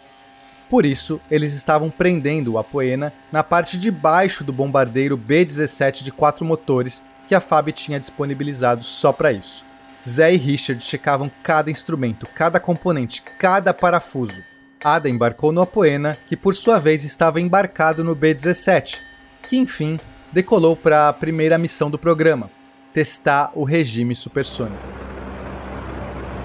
Por 0.70 0.86
isso, 0.86 1.22
eles 1.30 1.54
estavam 1.54 1.90
prendendo 1.90 2.54
o 2.54 2.58
Apoena 2.58 3.14
na 3.32 3.44
parte 3.44 3.78
de 3.78 3.92
baixo 3.92 4.44
do 4.44 4.52
bombardeiro 4.52 5.16
B-17 5.16 6.04
de 6.04 6.12
quatro 6.12 6.44
motores 6.44 7.04
que 7.28 7.36
a 7.36 7.40
FAB 7.40 7.72
tinha 7.72 8.00
disponibilizado 8.00 8.84
só 8.84 9.14
para 9.14 9.32
isso. 9.32 9.64
Zé 10.08 10.34
e 10.34 10.38
Richard 10.38 10.84
checavam 10.84 11.32
cada 11.44 11.72
instrumento, 11.72 12.28
cada 12.28 12.60
componente, 12.60 13.22
cada 13.40 13.74
parafuso. 13.74 14.44
Ada 14.84 15.10
embarcou 15.10 15.52
no 15.52 15.62
Apoena, 15.62 16.18
que 16.28 16.38
por 16.38 16.54
sua 16.54 16.78
vez 16.78 17.04
estava 17.04 17.42
embarcado 17.42 18.04
no 18.04 18.14
B-17, 18.14 19.00
que 19.48 19.58
enfim 19.58 20.00
decolou 20.36 20.76
para 20.76 21.08
a 21.08 21.14
primeira 21.14 21.58
missão 21.58 21.90
do 21.90 21.98
programa, 21.98 22.52
testar 22.94 23.54
o 23.56 23.64
regime 23.64 24.14
supersônico. 24.14 24.84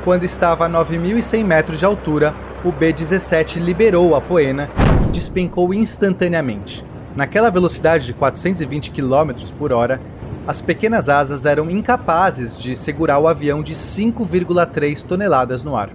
Quando 0.05 0.23
estava 0.23 0.67
a 0.67 0.71
9.100 0.71 1.45
metros 1.45 1.81
de 1.81 1.85
altura, 1.85 2.33
o 2.65 2.71
B-17 2.71 3.57
liberou 3.57 4.11
o 4.11 4.15
Apoena, 4.15 4.71
despencou 5.11 5.75
instantaneamente. 5.75 6.85
Naquela 7.17 7.51
velocidade 7.51 8.07
de 8.07 8.15
420 8.15 8.93
km 8.93 9.33
por 9.59 9.73
hora, 9.73 10.01
as 10.47 10.61
pequenas 10.61 11.09
asas 11.09 11.45
eram 11.45 11.69
incapazes 11.69 12.57
de 12.57 12.77
segurar 12.77 13.19
o 13.19 13.27
avião 13.27 13.61
de 13.61 13.75
5,3 13.75 15.03
toneladas 15.03 15.65
no 15.65 15.75
ar. 15.75 15.91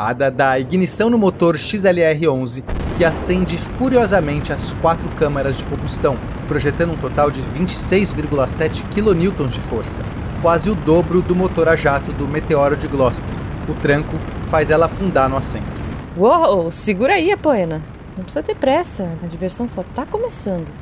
Ada 0.00 0.30
dá 0.30 0.58
ignição 0.58 1.10
no 1.10 1.18
motor 1.18 1.56
XLR-11, 1.56 2.64
que 2.96 3.04
acende 3.04 3.58
furiosamente 3.58 4.50
as 4.50 4.72
quatro 4.80 5.06
câmaras 5.10 5.58
de 5.58 5.64
combustão, 5.64 6.16
projetando 6.48 6.94
um 6.94 6.96
total 6.96 7.30
de 7.30 7.42
26,7 7.42 8.82
kN 8.94 9.46
de 9.46 9.60
força, 9.60 10.02
quase 10.40 10.70
o 10.70 10.74
dobro 10.74 11.20
do 11.20 11.36
motor 11.36 11.68
a 11.68 11.76
jato 11.76 12.12
do 12.12 12.26
Meteoro 12.26 12.78
de 12.78 12.88
Gloucester. 12.88 13.28
O 13.68 13.74
tranco 13.74 14.18
faz 14.46 14.70
ela 14.70 14.86
afundar 14.86 15.28
no 15.28 15.36
assento. 15.36 15.82
Uou, 16.16 16.70
segura 16.70 17.12
aí, 17.12 17.30
Apoena. 17.30 17.82
Não 18.16 18.24
precisa 18.24 18.42
ter 18.42 18.56
pressa, 18.56 19.18
a 19.22 19.26
diversão 19.26 19.68
só 19.68 19.82
tá 19.82 20.06
começando. 20.06 20.72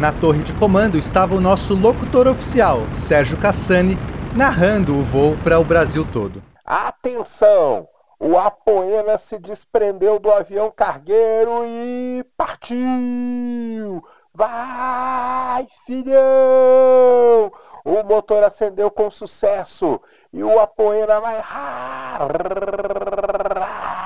Na 0.00 0.10
torre 0.10 0.42
de 0.42 0.52
comando 0.52 0.98
estava 0.98 1.36
o 1.36 1.40
nosso 1.40 1.76
locutor 1.76 2.26
oficial, 2.26 2.82
Sérgio 2.90 3.36
Cassani, 3.36 3.96
narrando 4.34 4.98
o 4.98 5.02
voo 5.04 5.36
para 5.44 5.60
o 5.60 5.64
Brasil 5.64 6.04
todo. 6.12 6.42
Atenção! 6.66 7.93
O 8.26 8.38
Apoena 8.38 9.18
se 9.18 9.38
desprendeu 9.38 10.18
do 10.18 10.32
avião 10.32 10.70
cargueiro 10.70 11.62
e 11.66 12.24
partiu! 12.38 14.02
Vai, 14.32 15.66
filhão! 15.84 17.52
O 17.84 18.02
motor 18.02 18.42
acendeu 18.42 18.90
com 18.90 19.10
sucesso 19.10 20.00
e 20.32 20.42
o 20.42 20.58
Apoena 20.58 21.20
vai 21.20 21.38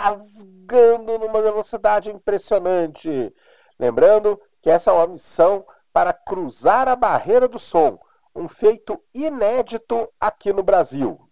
rasgando 0.03 1.17
numa 1.17 1.41
velocidade 1.41 2.11
impressionante. 2.11 3.33
Lembrando 3.79 4.41
que 4.61 4.69
essa 4.69 4.91
é 4.91 4.95
uma 4.95 5.07
missão 5.07 5.65
para 5.93 6.13
cruzar 6.13 6.89
a 6.89 6.97
barreira 6.97 7.47
do 7.47 7.61
som, 7.61 8.01
um 8.35 8.49
feito 8.49 9.01
inédito 9.15 10.09
aqui 10.19 10.53
no 10.53 10.65
Brasil. 10.65 11.28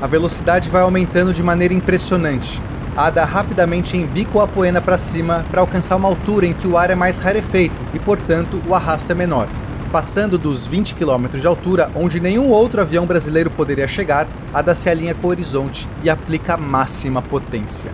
A 0.00 0.06
velocidade 0.06 0.68
vai 0.68 0.82
aumentando 0.82 1.32
de 1.32 1.42
maneira 1.42 1.72
impressionante. 1.72 2.60
Ada 2.96 3.24
rapidamente 3.24 3.96
embica 3.96 4.38
o 4.38 4.40
Apoena 4.40 4.80
para 4.80 4.98
cima 4.98 5.44
para 5.50 5.60
alcançar 5.60 5.96
uma 5.96 6.08
altura 6.08 6.46
em 6.46 6.52
que 6.52 6.66
o 6.66 6.76
ar 6.76 6.90
é 6.90 6.94
mais 6.94 7.18
rarefeito 7.18 7.74
e, 7.92 7.98
portanto, 7.98 8.62
o 8.68 8.74
arrasto 8.74 9.10
é 9.10 9.14
menor. 9.14 9.48
Passando 9.90 10.36
dos 10.36 10.66
20 10.66 10.94
km 10.94 11.28
de 11.28 11.46
altura, 11.46 11.90
onde 11.94 12.20
nenhum 12.20 12.50
outro 12.50 12.80
avião 12.80 13.06
brasileiro 13.06 13.50
poderia 13.50 13.86
chegar, 13.86 14.26
Ada 14.52 14.74
se 14.74 14.90
alinha 14.90 15.14
com 15.14 15.28
o 15.28 15.30
horizonte 15.30 15.88
e 16.02 16.10
aplica 16.10 16.54
a 16.54 16.56
máxima 16.56 17.22
potência. 17.22 17.90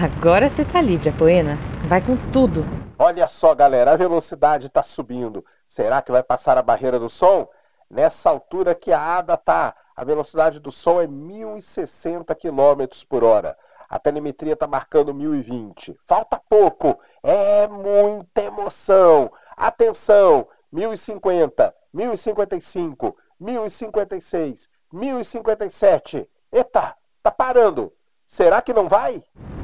Agora 0.00 0.48
você 0.48 0.64
tá 0.64 0.80
livre, 0.80 1.08
Apoena. 1.08 1.58
Vai 1.88 2.00
com 2.00 2.16
tudo. 2.16 2.66
Olha 2.98 3.26
só, 3.28 3.54
galera, 3.54 3.92
a 3.92 3.96
velocidade 3.96 4.66
está 4.66 4.82
subindo. 4.82 5.44
Será 5.66 6.00
que 6.00 6.12
vai 6.12 6.22
passar 6.22 6.56
a 6.56 6.62
barreira 6.62 6.98
do 6.98 7.08
som? 7.08 7.48
Nessa 7.90 8.30
altura 8.30 8.74
que 8.74 8.92
a 8.92 9.18
Ada 9.18 9.36
tá, 9.36 9.74
a 9.96 10.04
velocidade 10.04 10.58
do 10.58 10.70
som 10.70 11.00
é 11.00 11.06
1060 11.06 12.34
km 12.34 12.84
por 13.08 13.22
hora. 13.22 13.56
A 13.88 13.98
telemetria 13.98 14.54
está 14.54 14.66
marcando 14.66 15.14
1020. 15.14 15.96
Falta 16.02 16.40
pouco. 16.48 16.98
É 17.22 17.68
muita 17.68 18.42
emoção. 18.42 19.30
Atenção! 19.56 20.48
1050, 20.72 21.72
1055, 21.92 23.16
1056, 23.38 24.68
1057. 24.92 26.28
Eita, 26.52 26.96
tá 27.22 27.30
parando. 27.30 27.92
Será 28.26 28.60
que 28.60 28.72
não 28.72 28.88
vai? 28.88 29.22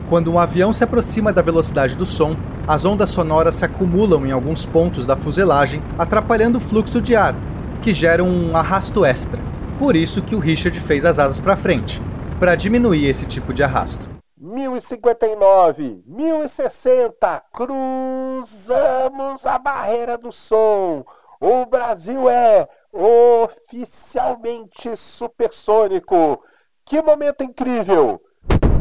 Quando 0.09 0.31
um 0.31 0.39
avião 0.39 0.73
se 0.73 0.85
aproxima 0.85 1.33
da 1.33 1.43
velocidade 1.43 1.97
do 1.97 2.07
som, 2.07 2.37
as 2.69 2.85
ondas 2.85 3.11
sonoras 3.11 3.57
se 3.57 3.65
acumulam 3.65 4.25
em 4.25 4.31
alguns 4.31 4.65
pontos 4.65 5.07
da 5.07 5.17
fuselagem, 5.17 5.83
atrapalhando 5.99 6.59
o 6.59 6.61
fluxo 6.61 7.01
de 7.01 7.17
ar, 7.17 7.35
que 7.83 7.93
gera 7.93 8.23
um 8.23 8.57
arrasto 8.57 9.05
extra. 9.05 9.41
Por 9.81 9.97
isso 9.97 10.23
que 10.23 10.37
o 10.37 10.39
Richard 10.39 10.79
fez 10.79 11.05
as 11.07 11.19
asas 11.19 11.41
para 11.41 11.57
frente, 11.57 12.03
para 12.39 12.55
diminuir 12.55 13.09
esse 13.09 13.25
tipo 13.25 13.55
de 13.55 13.63
arrasto. 13.63 14.11
1059, 14.37 16.03
1060, 16.07 17.43
cruzamos 17.51 19.47
a 19.47 19.59
barreira 19.59 20.19
do 20.19 20.31
som. 20.31 21.03
O 21.41 21.65
Brasil 21.65 22.29
é 22.29 22.69
oficialmente 22.93 24.95
supersônico. 24.95 26.45
Que 26.85 27.01
momento 27.01 27.43
incrível! 27.43 28.21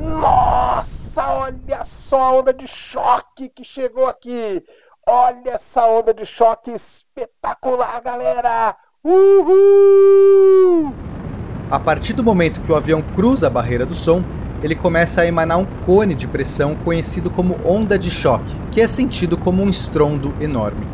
Nossa, 0.01 1.31
olha 1.31 1.85
só 1.85 2.19
a 2.19 2.33
onda 2.33 2.53
de 2.53 2.67
choque 2.67 3.47
que 3.47 3.63
chegou 3.63 4.05
aqui. 4.05 4.61
Olha 5.07 5.51
essa 5.51 5.85
onda 5.85 6.13
de 6.13 6.25
choque 6.25 6.71
espetacular, 6.71 8.01
galera! 8.01 8.75
Uhul! 9.01 10.93
A 11.71 11.79
partir 11.79 12.11
do 12.11 12.21
momento 12.21 12.59
que 12.59 12.69
o 12.69 12.75
avião 12.75 13.01
cruza 13.01 13.47
a 13.47 13.49
barreira 13.49 13.85
do 13.85 13.93
som, 13.93 14.21
ele 14.61 14.75
começa 14.75 15.21
a 15.21 15.25
emanar 15.25 15.57
um 15.57 15.65
cone 15.85 16.13
de 16.13 16.27
pressão 16.27 16.75
conhecido 16.75 17.29
como 17.29 17.57
onda 17.63 17.97
de 17.97 18.11
choque, 18.11 18.53
que 18.69 18.81
é 18.81 18.87
sentido 18.89 19.37
como 19.37 19.63
um 19.63 19.69
estrondo 19.69 20.35
enorme. 20.41 20.85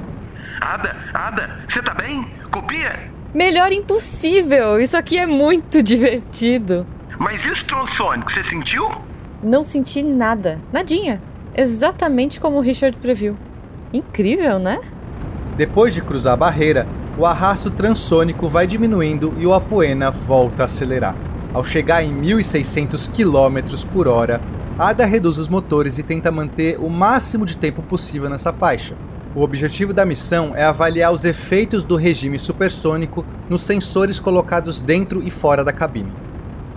Ada, 0.62 0.96
Ada, 1.16 1.50
você 1.68 1.82
tá 1.82 1.96
bem? 1.96 2.28
Copia? 2.52 3.12
Melhor 3.34 3.72
impossível! 3.72 4.80
Isso 4.80 4.96
aqui 4.96 5.18
é 5.18 5.26
muito 5.26 5.82
divertido. 5.82 6.86
Mas 7.18 7.44
e 7.44 7.50
o 7.50 7.54
estrondo 7.54 7.90
sônico, 7.90 8.32
você 8.32 8.44
sentiu? 8.44 8.88
Não 9.42 9.64
senti 9.64 10.04
nada, 10.04 10.62
nadinha. 10.72 11.20
Exatamente 11.56 12.40
como 12.40 12.58
o 12.58 12.62
Richard 12.62 12.96
previu. 13.00 13.36
Incrível, 13.92 14.60
né? 14.60 14.80
Depois 15.58 15.92
de 15.92 16.04
cruzar 16.04 16.34
a 16.34 16.38
barreira, 16.38 16.86
o 17.18 17.26
arrasto 17.26 17.72
transônico 17.72 18.48
vai 18.48 18.68
diminuindo 18.68 19.34
e 19.38 19.46
o 19.46 19.54
Apoena 19.54 20.12
volta 20.12 20.64
a 20.64 20.66
acelerar. 20.66 21.16
Ao 21.54 21.64
chegar 21.64 22.04
em 22.04 22.14
1.600 22.22 23.10
km 23.10 23.88
por 23.94 24.08
hora, 24.08 24.42
Ada 24.78 25.06
reduz 25.06 25.38
os 25.38 25.48
motores 25.48 25.98
e 25.98 26.04
tenta 26.04 26.30
manter 26.30 26.78
o 26.78 26.90
máximo 26.90 27.46
de 27.46 27.56
tempo 27.56 27.82
possível 27.82 28.30
nessa 28.30 28.52
faixa. 28.52 28.98
O 29.34 29.42
objetivo 29.42 29.94
da 29.94 30.06
missão 30.06 30.54
é 30.54 30.66
avaliar 30.66 31.14
os 31.14 31.24
efeitos 31.24 31.86
do 31.86 31.96
regime 31.96 32.38
supersônico 32.38 33.26
nos 33.50 33.62
sensores 33.62 34.20
colocados 34.20 34.82
dentro 34.82 35.24
e 35.24 35.32
fora 35.32 35.64
da 35.64 35.72
cabine. 35.72 36.12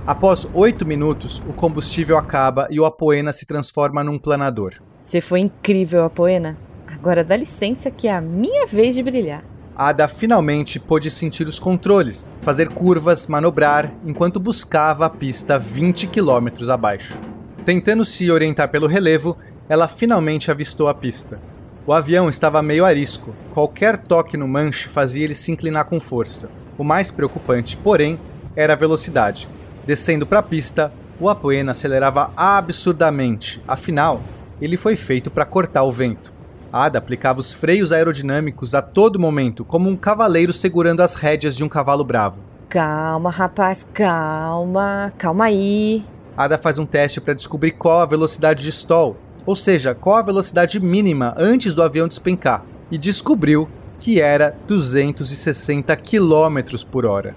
Após 0.07 0.49
8 0.55 0.87
minutos, 0.87 1.43
o 1.49 1.53
combustível 1.53 2.17
acaba 2.17 2.69
e 2.71 2.79
o 2.79 2.85
Apoena 2.85 3.33
se 3.33 3.47
transforma 3.47 4.05
num 4.05 4.19
planador. 4.19 4.75
Você 5.01 5.21
foi 5.21 5.41
incrível, 5.41 6.05
Apoena. 6.05 6.57
Agora 6.87 7.25
dá 7.25 7.37
licença 7.37 7.91
que 7.91 8.07
é 8.07 8.15
a 8.15 8.21
minha 8.21 8.65
vez 8.65 8.95
de 8.95 9.03
brilhar. 9.03 9.43
Ada 9.79 10.09
finalmente 10.09 10.81
pôde 10.81 11.09
sentir 11.09 11.47
os 11.47 11.61
controles, 11.61 12.29
fazer 12.41 12.69
curvas, 12.69 13.29
manobrar, 13.29 13.93
enquanto 14.05 14.41
buscava 14.41 15.07
a 15.07 15.11
pista 15.11 15.57
20 15.57 16.09
km 16.09 16.69
abaixo. 16.69 17.17
Tentando 17.65 18.05
se 18.05 18.29
orientar 18.29 18.71
pelo 18.71 18.89
relevo, 18.89 19.39
ela 19.69 19.87
finalmente 19.87 20.51
avistou 20.51 20.89
a 20.89 20.95
pista. 20.95 21.41
O 21.87 21.93
avião 21.93 22.29
estava 22.29 22.61
meio 22.61 22.85
arisco, 22.85 23.33
qualquer 23.53 23.97
toque 23.99 24.37
no 24.37 24.49
manche 24.49 24.89
fazia 24.89 25.23
ele 25.23 25.35
se 25.35 25.53
inclinar 25.53 25.85
com 25.85 26.01
força. 26.01 26.51
O 26.77 26.83
mais 26.83 27.13
preocupante, 27.13 27.77
porém, 27.77 28.19
era 28.57 28.73
a 28.73 28.77
velocidade. 28.77 29.49
Descendo 29.87 30.27
para 30.27 30.41
a 30.41 30.43
pista, 30.43 30.93
o 31.21 31.29
Apoena 31.29 31.71
acelerava 31.71 32.33
absurdamente, 32.37 33.63
afinal, 33.67 34.23
ele 34.61 34.77
foi 34.77 34.97
feito 34.97 35.31
para 35.31 35.45
cortar 35.45 35.85
o 35.85 35.93
vento. 35.93 36.37
Ada 36.73 36.99
aplicava 36.99 37.41
os 37.41 37.53
freios 37.53 37.93
aerodinâmicos 37.93 38.75
a 38.75 38.83
todo 38.83 39.19
momento, 39.19 39.65
como 39.65 39.89
um 39.89 39.97
cavaleiro 39.97 40.53
segurando 40.53 41.01
as 41.01 41.15
rédeas 41.15 41.57
de 41.57 41.65
um 41.65 41.69
cavalo 41.69 42.05
bravo. 42.05 42.45
Calma, 42.69 43.31
rapaz, 43.31 43.87
calma, 43.95 45.13
calma 45.17 45.47
aí. 45.47 46.05
Ada 46.37 46.59
faz 46.59 46.79
um 46.79 46.85
teste 46.85 47.21
para 47.21 47.33
descobrir 47.33 47.73
qual 47.73 48.01
a 48.01 48.07
velocidade 48.07 48.63
de 48.63 48.71
stall, 48.71 49.17
ou 49.47 49.57
seja, 49.57 49.95
qual 49.95 50.17
a 50.17 50.23
velocidade 50.23 50.79
mínima 50.79 51.35
antes 51.39 51.73
do 51.73 51.83
avião 51.83 52.07
despencar, 52.07 52.65
e 52.91 52.99
descobriu 52.99 53.69
que 53.99 54.21
era 54.21 54.55
260 54.67 55.97
km 55.97 56.85
por 56.91 57.07
hora. 57.07 57.35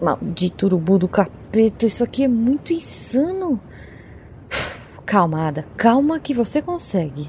Maldito 0.00 0.66
urubu 0.66 0.98
do 0.98 1.08
capeta, 1.08 1.86
isso 1.86 2.04
aqui 2.04 2.24
é 2.24 2.28
muito 2.28 2.72
insano. 2.72 3.58
Calma, 5.06 5.48
Ada, 5.48 5.64
calma 5.76 6.20
que 6.20 6.34
você 6.34 6.60
consegue. 6.60 7.28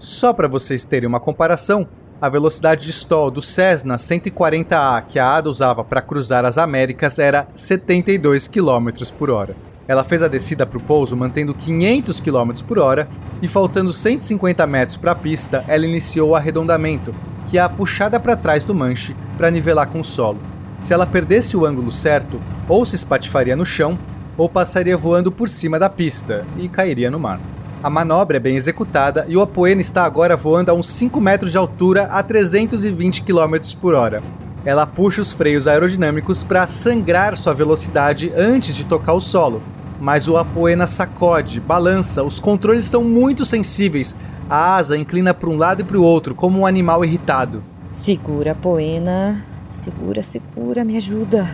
Só 0.00 0.32
para 0.32 0.48
vocês 0.48 0.86
terem 0.86 1.06
uma 1.06 1.20
comparação, 1.20 1.86
a 2.22 2.26
velocidade 2.26 2.86
de 2.86 2.90
stall 2.90 3.30
do 3.30 3.42
Cessna 3.42 3.96
140A 3.96 5.04
que 5.06 5.18
a 5.18 5.36
Ada 5.36 5.50
usava 5.50 5.84
para 5.84 6.00
cruzar 6.00 6.42
as 6.46 6.56
Américas 6.56 7.18
era 7.18 7.46
72 7.52 8.48
km 8.48 8.88
por 9.18 9.28
hora. 9.28 9.54
Ela 9.86 10.02
fez 10.02 10.22
a 10.22 10.28
descida 10.28 10.64
para 10.64 10.78
o 10.78 10.82
pouso 10.82 11.14
mantendo 11.14 11.52
500 11.52 12.18
km 12.18 12.50
por 12.66 12.78
hora 12.78 13.06
e 13.42 13.46
faltando 13.46 13.92
150 13.92 14.66
metros 14.66 14.96
para 14.96 15.12
a 15.12 15.14
pista, 15.14 15.62
ela 15.68 15.84
iniciou 15.84 16.30
o 16.30 16.34
arredondamento, 16.34 17.14
que 17.48 17.58
é 17.58 17.60
a 17.60 17.68
puxada 17.68 18.18
para 18.18 18.36
trás 18.36 18.64
do 18.64 18.74
manche 18.74 19.14
para 19.36 19.50
nivelar 19.50 19.88
com 19.88 20.00
o 20.00 20.04
solo. 20.04 20.38
Se 20.78 20.94
ela 20.94 21.06
perdesse 21.06 21.58
o 21.58 21.66
ângulo 21.66 21.92
certo, 21.92 22.40
ou 22.66 22.86
se 22.86 22.96
espatifaria 22.96 23.54
no 23.54 23.66
chão, 23.66 23.98
ou 24.38 24.48
passaria 24.48 24.96
voando 24.96 25.30
por 25.30 25.50
cima 25.50 25.78
da 25.78 25.90
pista 25.90 26.46
e 26.56 26.70
cairia 26.70 27.10
no 27.10 27.20
mar. 27.20 27.38
A 27.82 27.88
manobra 27.88 28.36
é 28.36 28.40
bem 28.40 28.56
executada 28.56 29.24
e 29.26 29.38
o 29.38 29.40
Apoena 29.40 29.80
está 29.80 30.04
agora 30.04 30.36
voando 30.36 30.70
a 30.70 30.74
uns 30.74 30.90
5 30.90 31.18
metros 31.18 31.50
de 31.50 31.56
altura 31.56 32.04
a 32.10 32.22
320 32.22 33.22
km 33.22 33.56
por 33.80 33.94
hora. 33.94 34.22
Ela 34.66 34.86
puxa 34.86 35.22
os 35.22 35.32
freios 35.32 35.66
aerodinâmicos 35.66 36.44
para 36.44 36.66
sangrar 36.66 37.34
sua 37.38 37.54
velocidade 37.54 38.30
antes 38.36 38.76
de 38.76 38.84
tocar 38.84 39.14
o 39.14 39.20
solo. 39.20 39.62
Mas 39.98 40.28
o 40.28 40.36
Apoena 40.36 40.86
sacode, 40.86 41.58
balança, 41.58 42.22
os 42.22 42.38
controles 42.38 42.84
são 42.84 43.02
muito 43.02 43.46
sensíveis. 43.46 44.14
A 44.48 44.76
asa 44.76 44.98
inclina 44.98 45.32
para 45.32 45.48
um 45.48 45.56
lado 45.56 45.80
e 45.80 45.84
para 45.84 45.96
o 45.96 46.04
outro, 46.04 46.34
como 46.34 46.58
um 46.58 46.66
animal 46.66 47.02
irritado. 47.02 47.62
Segura, 47.90 48.54
Poena. 48.54 49.42
Segura, 49.66 50.22
segura, 50.22 50.84
me 50.84 50.98
ajuda. 50.98 51.48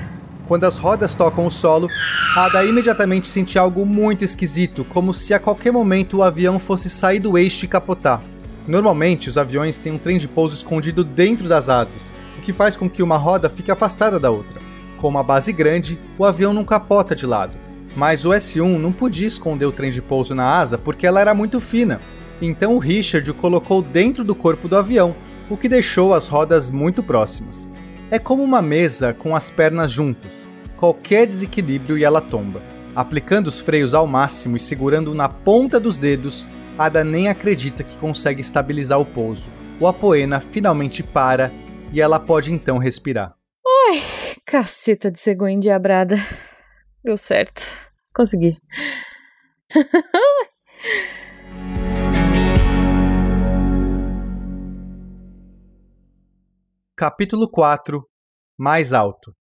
Quando 0.47 0.65
as 0.65 0.79
rodas 0.79 1.15
tocam 1.15 1.47
o 1.47 1.51
solo, 1.51 1.89
Ada 2.37 2.65
imediatamente 2.65 3.27
sente 3.27 3.59
algo 3.59 3.85
muito 3.85 4.25
esquisito, 4.25 4.85
como 4.85 5.13
se 5.13 5.35
a 5.35 5.41
qualquer 5.41 5.73
momento 5.73 6.19
o 6.19 6.23
avião 6.23 6.59
fosse 6.59 6.89
sair 6.89 7.19
do 7.19 7.37
eixo 7.37 7.65
e 7.65 7.69
capotar. 7.69 8.23
Normalmente, 8.67 9.29
os 9.29 9.37
aviões 9.37 9.79
têm 9.79 9.93
um 9.93 9.99
trem 9.99 10.19
de 10.19 10.29
pouso 10.29 10.55
escondido 10.55 11.03
dentro 11.03 11.49
das 11.49 11.69
asas, 11.69 12.15
o 12.39 12.43
que 12.43 12.53
faz 12.53 12.77
com 12.77 12.89
que 12.89 13.03
uma 13.03 13.17
roda 13.17 13.51
fique 13.51 13.71
afastada 13.71 14.21
da 14.21 14.31
outra. 14.31 14.61
Com 14.99 15.09
uma 15.09 15.23
base 15.23 15.53
grande, 15.53 15.99
o 16.17 16.25
avião 16.25 16.55
não 16.55 16.65
capota 16.65 17.15
de 17.15 17.27
lado. 17.27 17.59
Mas 17.97 18.25
o 18.25 18.31
S1 18.31 18.79
não 18.79 18.93
podia 18.93 19.27
esconder 19.27 19.67
o 19.67 19.73
trem 19.73 19.91
de 19.91 20.03
pouso 20.03 20.35
na 20.35 20.59
asa 20.59 20.79
porque 20.79 21.07
ela 21.07 21.21
era 21.21 21.35
muito 21.35 21.61
fina. 21.61 22.01
Então 22.41 22.75
o 22.75 22.79
Richard 22.79 23.29
o 23.31 23.35
colocou 23.35 23.81
dentro 23.81 24.23
do 24.23 24.35
corpo 24.35 24.69
do 24.69 24.77
avião, 24.77 25.17
o 25.49 25.57
que 25.57 25.69
deixou 25.69 26.13
as 26.13 26.29
rodas 26.29 26.71
muito 26.71 27.03
próximas. 27.03 27.71
É 28.09 28.21
como 28.21 28.45
uma 28.45 28.63
mesa 28.63 29.13
com 29.13 29.35
as 29.35 29.51
pernas 29.51 29.91
juntas. 29.91 30.49
Qualquer 30.77 31.27
desequilíbrio 31.27 31.99
e 31.99 32.05
ela 32.05 32.21
tomba. 32.21 32.63
Aplicando 32.95 33.49
os 33.49 33.59
freios 33.59 33.95
ao 33.95 34.07
máximo 34.07 34.57
e 34.57 34.61
segurando 34.61 35.13
na 35.13 35.29
ponta 35.29 35.81
dos 35.81 35.99
dedos, 35.99 36.47
Ada 36.79 37.03
nem 37.03 37.29
acredita 37.29 37.83
que 37.83 37.97
consegue 37.99 38.41
estabilizar 38.41 39.01
o 39.01 39.05
pouso. 39.05 39.51
O 39.81 39.89
Apoena 39.89 40.41
finalmente 40.41 41.03
para 41.03 41.53
e 41.93 42.01
ela 42.01 42.21
pode 42.21 42.53
então 42.53 42.79
respirar. 42.79 43.35
Ai, 43.89 44.01
caceta 44.45 45.11
de 45.11 45.19
cegonha 45.19 45.55
endiabrada. 45.55 46.17
Deu 47.03 47.17
certo. 47.17 47.63
Consegui. 48.15 48.57
Capítulo 56.99 57.47
4 57.47 58.03
Mais 58.59 58.95
alto 58.95 59.35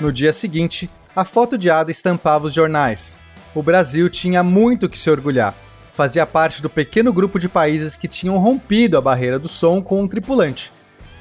No 0.00 0.12
dia 0.12 0.32
seguinte, 0.32 0.90
a 1.14 1.24
foto 1.24 1.56
de 1.56 1.70
Ada 1.70 1.92
estampava 1.92 2.48
os 2.48 2.52
jornais. 2.52 3.16
O 3.54 3.62
Brasil 3.62 4.10
tinha 4.10 4.42
muito 4.42 4.88
que 4.88 4.98
se 4.98 5.08
orgulhar. 5.08 5.54
Fazia 5.92 6.26
parte 6.26 6.60
do 6.60 6.68
pequeno 6.68 7.12
grupo 7.12 7.38
de 7.38 7.48
países 7.48 7.96
que 7.96 8.08
tinham 8.08 8.38
rompido 8.38 8.98
a 8.98 9.00
barreira 9.00 9.38
do 9.38 9.46
som 9.46 9.80
com 9.80 10.02
um 10.02 10.08
tripulante. 10.08 10.72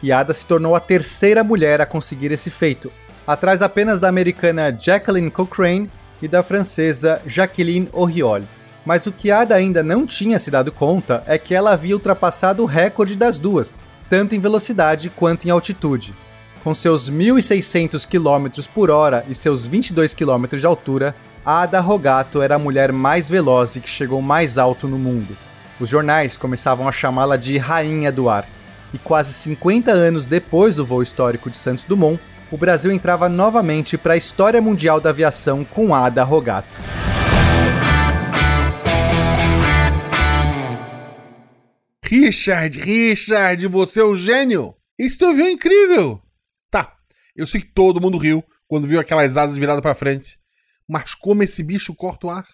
E 0.01 0.11
Ada 0.11 0.33
se 0.33 0.43
tornou 0.43 0.73
a 0.73 0.79
terceira 0.79 1.43
mulher 1.43 1.79
a 1.81 1.85
conseguir 1.85 2.31
esse 2.31 2.49
feito, 2.49 2.91
atrás 3.27 3.61
apenas 3.61 3.99
da 3.99 4.09
americana 4.09 4.75
Jacqueline 4.75 5.29
Cochrane 5.29 5.87
e 6.19 6.27
da 6.27 6.41
francesa 6.41 7.21
Jacqueline 7.27 7.89
Auriol. 7.93 8.41
Mas 8.85 9.05
o 9.05 9.11
que 9.11 9.31
Ada 9.31 9.55
ainda 9.55 9.83
não 9.83 10.05
tinha 10.05 10.39
se 10.39 10.49
dado 10.49 10.71
conta 10.71 11.23
é 11.27 11.37
que 11.37 11.53
ela 11.53 11.71
havia 11.71 11.95
ultrapassado 11.95 12.63
o 12.63 12.65
recorde 12.65 13.15
das 13.15 13.37
duas, 13.37 13.79
tanto 14.09 14.35
em 14.35 14.39
velocidade 14.39 15.09
quanto 15.09 15.45
em 15.45 15.51
altitude. 15.51 16.13
Com 16.63 16.73
seus 16.73 17.09
1.600 17.09 18.05
km 18.05 18.63
por 18.73 18.89
hora 18.89 19.25
e 19.29 19.35
seus 19.35 19.65
22 19.65 20.13
km 20.13 20.57
de 20.57 20.65
altura, 20.65 21.15
Ada 21.45 21.79
Rogato 21.79 22.41
era 22.41 22.55
a 22.55 22.59
mulher 22.59 22.91
mais 22.91 23.29
veloz 23.29 23.75
e 23.75 23.81
que 23.81 23.89
chegou 23.89 24.21
mais 24.21 24.57
alto 24.57 24.87
no 24.87 24.97
mundo. 24.97 25.37
Os 25.79 25.89
jornais 25.89 26.35
começavam 26.35 26.87
a 26.87 26.91
chamá-la 26.91 27.37
de 27.37 27.57
Rainha 27.57 28.11
do 28.11 28.29
Ar. 28.29 28.45
E 28.93 28.97
quase 28.97 29.33
50 29.33 29.91
anos 29.91 30.25
depois 30.25 30.75
do 30.75 30.85
voo 30.85 31.01
histórico 31.01 31.49
de 31.49 31.57
Santos 31.57 31.85
Dumont, 31.85 32.19
o 32.51 32.57
Brasil 32.57 32.91
entrava 32.91 33.29
novamente 33.29 33.97
para 33.97 34.13
a 34.13 34.17
história 34.17 34.61
mundial 34.61 34.99
da 34.99 35.11
aviação 35.11 35.63
com 35.63 35.93
Ada 35.93 36.23
Rogato. 36.23 36.79
Richard, 42.11 42.79
Richard, 42.79 43.67
você 43.67 44.01
é 44.01 44.03
o 44.03 44.15
gênio! 44.15 44.73
Esse 44.97 45.15
teu 45.15 45.29
avião 45.29 45.45
é 45.45 45.51
incrível! 45.51 46.19
Tá, 46.71 46.95
eu 47.35 47.45
sei 47.45 47.61
que 47.61 47.71
todo 47.71 48.01
mundo 48.01 48.17
riu 48.17 48.43
quando 48.67 48.87
viu 48.87 48.99
aquelas 48.99 49.37
asas 49.37 49.55
viradas 49.55 49.83
para 49.83 49.93
frente. 49.93 50.39
Mas 50.87 51.13
como 51.13 51.43
esse 51.43 51.61
bicho 51.61 51.93
corta 51.93 52.25
o 52.25 52.31
ar? 52.31 52.45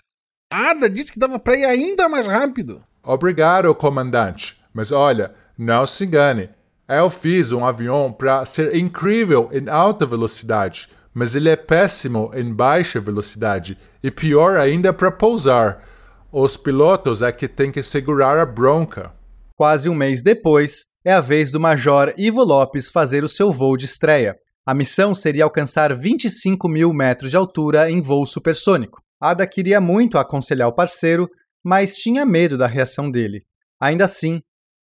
Ada 0.52 0.90
disse 0.90 1.14
que 1.14 1.18
dava 1.18 1.40
para 1.40 1.56
ir 1.56 1.64
ainda 1.64 2.10
mais 2.10 2.28
rápido. 2.28 2.84
Obrigado, 3.02 3.74
comandante. 3.74 4.62
Mas 4.74 4.92
olha, 4.92 5.34
não 5.58 5.88
se 5.88 6.04
engane. 6.04 6.50
Eu 6.86 7.10
fiz 7.10 7.54
um 7.54 7.66
avião 7.66 8.12
para 8.12 8.44
ser 8.44 8.76
incrível 8.76 9.50
em 9.54 9.70
alta 9.70 10.06
velocidade, 10.06 10.90
mas 11.14 11.34
ele 11.34 11.48
é 11.48 11.56
péssimo 11.56 12.30
em 12.34 12.54
baixa 12.54 13.00
velocidade 13.00 13.78
e 14.04 14.12
pior 14.12 14.58
ainda 14.58 14.92
para 14.92 15.10
pousar. 15.10 15.82
Os 16.30 16.58
pilotos 16.58 17.22
é 17.22 17.32
que 17.32 17.48
têm 17.48 17.72
que 17.72 17.82
segurar 17.82 18.38
a 18.38 18.46
bronca. 18.46 19.15
Quase 19.56 19.88
um 19.88 19.96
mês 19.96 20.22
depois, 20.22 20.88
é 21.06 21.14
a 21.14 21.22
vez 21.22 21.50
do 21.50 21.62
Major 21.62 22.14
Ivo 22.18 22.44
Lopes 22.44 22.90
fazer 22.90 23.24
o 23.24 23.30
seu 23.30 23.52
voo 23.52 23.78
de 23.78 23.86
estreia. 23.86 24.36
A 24.66 24.74
missão 24.74 25.16
seria 25.16 25.46
alcançar 25.46 25.96
25 25.96 26.68
mil 26.68 26.92
metros 26.92 27.32
de 27.32 27.38
altura 27.38 27.90
em 27.90 28.02
voo 28.02 28.26
supersônico. 28.26 29.02
Ada 29.22 29.48
queria 29.48 29.80
muito 29.80 30.18
aconselhar 30.18 30.68
o 30.68 30.74
parceiro, 30.74 31.30
mas 31.64 31.96
tinha 31.96 32.26
medo 32.26 32.58
da 32.58 32.68
reação 32.68 33.10
dele. 33.10 33.46
Ainda 33.80 34.04
assim, 34.04 34.42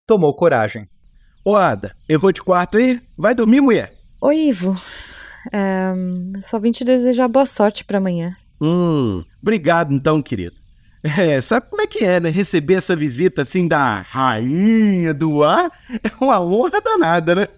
tomou 0.06 0.34
coragem. 0.36 0.86
Ô 1.44 1.56
Ada, 1.56 1.92
eu 2.08 2.20
vou 2.20 2.30
de 2.30 2.40
quarto 2.40 2.78
aí? 2.78 3.00
Vai 3.18 3.34
dormir, 3.34 3.60
mulher? 3.60 3.92
Oi, 4.22 4.48
Ivo. 4.48 4.76
É, 5.52 5.92
só 6.40 6.60
vim 6.60 6.70
te 6.70 6.84
desejar 6.84 7.26
boa 7.26 7.46
sorte 7.46 7.84
para 7.84 7.98
amanhã. 7.98 8.30
Hum, 8.60 9.24
obrigado 9.42 9.92
então, 9.92 10.22
querido. 10.22 10.59
É, 11.02 11.40
sabe 11.40 11.66
como 11.70 11.80
é 11.80 11.86
que 11.86 12.04
é, 12.04 12.20
né? 12.20 12.28
Receber 12.30 12.74
essa 12.74 12.94
visita 12.94 13.42
assim 13.42 13.66
da 13.66 14.02
rainha 14.02 15.14
do 15.14 15.42
ar 15.42 15.70
é 15.90 16.24
uma 16.24 16.40
honra 16.40 16.80
danada, 16.80 17.34
né? 17.34 17.48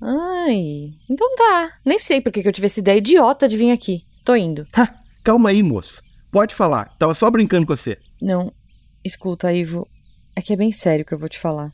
Ai, 0.00 0.94
então 1.08 1.34
tá. 1.36 1.72
Nem 1.84 1.98
sei 1.98 2.20
por 2.20 2.32
que 2.32 2.46
eu 2.46 2.52
tive 2.52 2.66
essa 2.66 2.80
ideia 2.80 2.98
idiota 2.98 3.46
de 3.48 3.56
vir 3.56 3.70
aqui. 3.70 4.00
Tô 4.24 4.34
indo. 4.34 4.66
Ha, 4.74 4.88
calma 5.22 5.50
aí, 5.50 5.62
moça. 5.62 6.02
Pode 6.30 6.54
falar. 6.54 6.94
Tava 6.98 7.14
só 7.14 7.30
brincando 7.30 7.66
com 7.66 7.76
você. 7.76 7.98
Não, 8.20 8.52
escuta, 9.04 9.52
Ivo. 9.52 9.86
É 10.34 10.40
que 10.40 10.52
é 10.52 10.56
bem 10.56 10.72
sério 10.72 11.04
que 11.04 11.12
eu 11.12 11.18
vou 11.18 11.28
te 11.28 11.38
falar. 11.38 11.72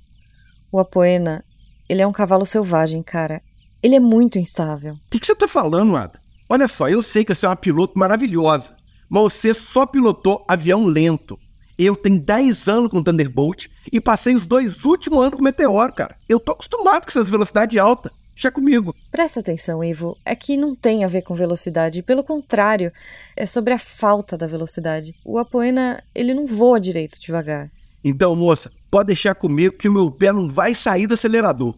O 0.73 0.79
Apoena, 0.79 1.45
ele 1.89 2.03
é 2.03 2.07
um 2.07 2.13
cavalo 2.13 2.45
selvagem, 2.45 3.03
cara. 3.03 3.41
Ele 3.83 3.95
é 3.95 4.01
muito 4.01 4.39
instável. 4.39 4.95
O 4.95 5.11
que, 5.11 5.21
que 5.21 5.27
você 5.27 5.35
tá 5.35 5.47
falando, 5.47 5.95
Ada? 5.97 6.19
Olha 6.49 6.67
só, 6.69 6.89
eu 6.89 7.03
sei 7.03 7.25
que 7.25 7.35
você 7.35 7.47
é 7.47 7.49
uma 7.49 7.57
piloto 7.57 7.99
maravilhosa, 7.99 8.73
você 9.23 9.55
só 9.55 9.87
pilotou 9.87 10.45
avião 10.49 10.85
lento. 10.87 11.39
Eu 11.79 11.95
tenho 11.95 12.21
10 12.21 12.69
anos 12.69 12.91
com 12.91 13.01
Thunderbolt 13.01 13.69
e 13.93 14.01
passei 14.01 14.35
os 14.35 14.45
dois 14.45 14.85
últimos 14.85 15.21
anos 15.21 15.35
com 15.35 15.43
Meteoro, 15.43 15.93
cara. 15.93 16.17
Eu 16.29 16.41
tô 16.41 16.51
acostumado 16.51 17.03
com 17.05 17.11
essas 17.11 17.29
velocidades 17.29 17.79
altas. 17.81 18.11
Já 18.35 18.51
comigo. 18.51 18.93
Presta 19.13 19.39
atenção, 19.39 19.85
Ivo. 19.85 20.19
É 20.25 20.35
que 20.35 20.57
não 20.57 20.75
tem 20.75 21.05
a 21.05 21.09
ver 21.09 21.23
com 21.23 21.33
velocidade. 21.33 22.03
Pelo 22.03 22.25
contrário, 22.25 22.93
é 23.37 23.47
sobre 23.47 23.73
a 23.73 23.79
falta 23.79 24.37
da 24.37 24.49
velocidade. 24.49 25.15
O 25.25 25.39
Apoena, 25.39 26.03
ele 26.13 26.35
não 26.35 26.45
voa 26.45 26.81
direito 26.81 27.21
devagar. 27.21 27.71
Então, 28.03 28.35
moça, 28.35 28.73
pode 28.91 29.07
deixar 29.07 29.37
comigo 29.37 29.77
que 29.77 29.89
o 29.89 29.93
meu 29.93 30.11
pé 30.11 30.33
não 30.33 30.49
vai 30.49 30.75
sair 30.75 31.07
do 31.07 31.15
acelerador. 31.15 31.73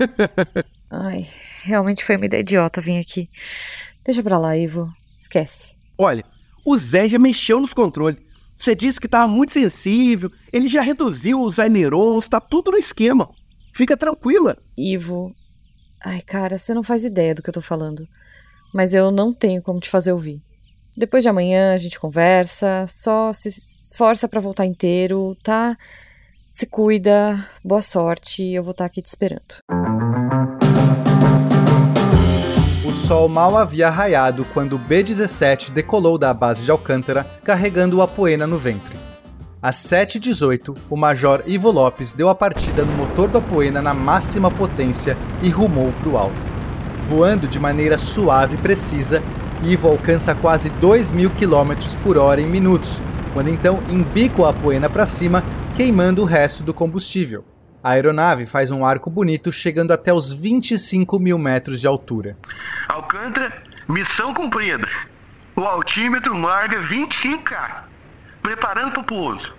Ai, 0.90 1.26
realmente 1.62 2.02
foi 2.02 2.16
uma 2.16 2.24
ideia 2.24 2.40
idiota 2.40 2.80
vir 2.80 2.98
aqui. 2.98 3.28
Deixa 4.02 4.22
pra 4.22 4.38
lá, 4.38 4.56
Ivo. 4.56 4.90
Esquece. 5.20 5.76
Olha, 5.98 6.24
o 6.64 6.76
Zé 6.76 7.08
já 7.08 7.18
mexeu 7.18 7.60
nos 7.60 7.72
controles. 7.72 8.20
Você 8.58 8.74
disse 8.74 9.00
que 9.00 9.06
estava 9.06 9.28
muito 9.28 9.52
sensível, 9.52 10.30
ele 10.52 10.66
já 10.68 10.82
reduziu 10.82 11.40
os 11.40 11.58
ailerons, 11.58 12.28
tá 12.28 12.40
tudo 12.40 12.72
no 12.72 12.76
esquema. 12.76 13.28
Fica 13.72 13.96
tranquila. 13.96 14.56
Ivo. 14.76 15.32
Ai, 16.04 16.20
cara, 16.20 16.58
você 16.58 16.74
não 16.74 16.82
faz 16.82 17.04
ideia 17.04 17.34
do 17.34 17.42
que 17.42 17.48
eu 17.48 17.54
tô 17.54 17.60
falando. 17.60 18.04
Mas 18.74 18.94
eu 18.94 19.10
não 19.10 19.32
tenho 19.32 19.62
como 19.62 19.78
te 19.78 19.88
fazer 19.88 20.12
ouvir. 20.12 20.40
Depois 20.96 21.22
de 21.22 21.28
amanhã 21.28 21.72
a 21.72 21.78
gente 21.78 22.00
conversa, 22.00 22.84
só 22.88 23.32
se 23.32 23.48
esforça 23.48 24.28
para 24.28 24.40
voltar 24.40 24.66
inteiro, 24.66 25.34
tá? 25.42 25.76
Se 26.50 26.66
cuida, 26.66 27.36
boa 27.64 27.80
sorte, 27.82 28.42
eu 28.42 28.64
vou 28.64 28.72
estar 28.72 28.84
aqui 28.84 29.00
te 29.00 29.06
esperando. 29.06 30.27
Sol 32.98 33.28
mal 33.28 33.56
havia 33.56 33.88
raiado 33.88 34.44
quando 34.52 34.74
o 34.74 34.78
B-17 34.78 35.70
decolou 35.70 36.18
da 36.18 36.34
base 36.34 36.62
de 36.62 36.70
Alcântara, 36.70 37.24
carregando 37.44 37.98
o 37.98 38.02
Apoena 38.02 38.44
no 38.44 38.58
ventre. 38.58 38.98
Às 39.62 39.76
7h18, 39.76 40.76
o 40.90 40.96
Major 40.96 41.44
Ivo 41.46 41.70
Lopes 41.70 42.12
deu 42.12 42.28
a 42.28 42.34
partida 42.34 42.82
no 42.82 42.92
motor 42.92 43.28
do 43.28 43.38
Apoena 43.38 43.80
na 43.80 43.94
máxima 43.94 44.50
potência 44.50 45.16
e 45.42 45.48
rumou 45.48 45.92
para 45.92 46.08
o 46.08 46.18
alto. 46.18 46.50
Voando 47.00 47.46
de 47.46 47.60
maneira 47.60 47.96
suave 47.96 48.56
e 48.56 48.60
precisa, 48.60 49.22
Ivo 49.62 49.88
alcança 49.88 50.34
quase 50.34 50.68
2 50.68 51.12
mil 51.12 51.30
quilômetros 51.30 51.94
por 51.94 52.18
hora 52.18 52.40
em 52.40 52.48
minutos, 52.48 53.00
quando 53.32 53.48
então 53.48 53.78
embica 53.88 54.42
o 54.42 54.44
Apoena 54.44 54.90
para 54.90 55.06
cima, 55.06 55.44
queimando 55.76 56.22
o 56.22 56.26
resto 56.26 56.64
do 56.64 56.74
combustível. 56.74 57.44
A 57.88 57.92
aeronave 57.92 58.44
faz 58.44 58.70
um 58.70 58.84
arco 58.84 59.08
bonito, 59.08 59.50
chegando 59.50 59.92
até 59.92 60.12
os 60.12 60.30
25 60.30 61.18
mil 61.18 61.38
metros 61.38 61.80
de 61.80 61.86
altura. 61.86 62.36
Alcântara, 62.86 63.62
missão 63.88 64.34
cumprida. 64.34 64.86
O 65.56 65.62
altímetro 65.62 66.34
marca 66.34 66.76
25K. 66.82 67.84
Preparando 68.42 68.92
para 68.92 69.00
o 69.00 69.04
pouso. 69.04 69.54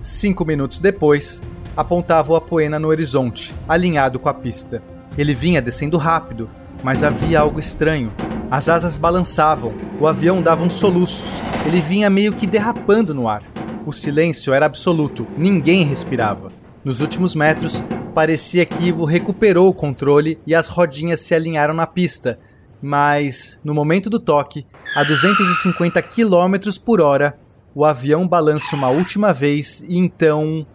Cinco 0.00 0.44
minutos 0.44 0.80
depois, 0.80 1.40
apontava 1.76 2.32
o 2.32 2.34
Apoena 2.34 2.80
no 2.80 2.88
horizonte, 2.88 3.54
alinhado 3.68 4.18
com 4.18 4.28
a 4.28 4.34
pista. 4.34 4.82
Ele 5.16 5.32
vinha 5.32 5.62
descendo 5.62 5.98
rápido, 5.98 6.50
mas 6.82 7.04
havia 7.04 7.38
algo 7.38 7.60
estranho. 7.60 8.12
As 8.50 8.68
asas 8.68 8.96
balançavam, 8.96 9.72
o 10.00 10.08
avião 10.08 10.42
dava 10.42 10.64
uns 10.64 10.72
soluços, 10.72 11.40
ele 11.64 11.80
vinha 11.80 12.10
meio 12.10 12.32
que 12.32 12.44
derrapando 12.44 13.14
no 13.14 13.28
ar. 13.28 13.44
O 13.86 13.92
silêncio 13.92 14.52
era 14.52 14.66
absoluto, 14.66 15.28
ninguém 15.36 15.84
respirava. 15.84 16.57
Nos 16.84 17.00
últimos 17.00 17.34
metros, 17.34 17.82
parecia 18.14 18.64
que 18.64 18.84
Ivo 18.84 19.04
recuperou 19.04 19.68
o 19.68 19.74
controle 19.74 20.38
e 20.46 20.54
as 20.54 20.68
rodinhas 20.68 21.20
se 21.20 21.34
alinharam 21.34 21.74
na 21.74 21.86
pista, 21.86 22.38
mas 22.80 23.60
no 23.64 23.74
momento 23.74 24.08
do 24.08 24.20
toque, 24.20 24.66
a 24.94 25.02
250 25.02 26.00
km 26.02 26.54
por 26.84 27.00
hora, 27.00 27.38
o 27.74 27.84
avião 27.84 28.26
balança 28.26 28.76
uma 28.76 28.88
última 28.88 29.32
vez 29.32 29.84
e 29.88 29.98
então. 29.98 30.66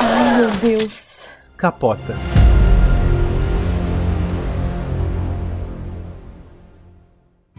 Ai, 0.00 0.38
meu 0.38 0.50
Deus. 0.62 1.28
capota. 1.56 2.16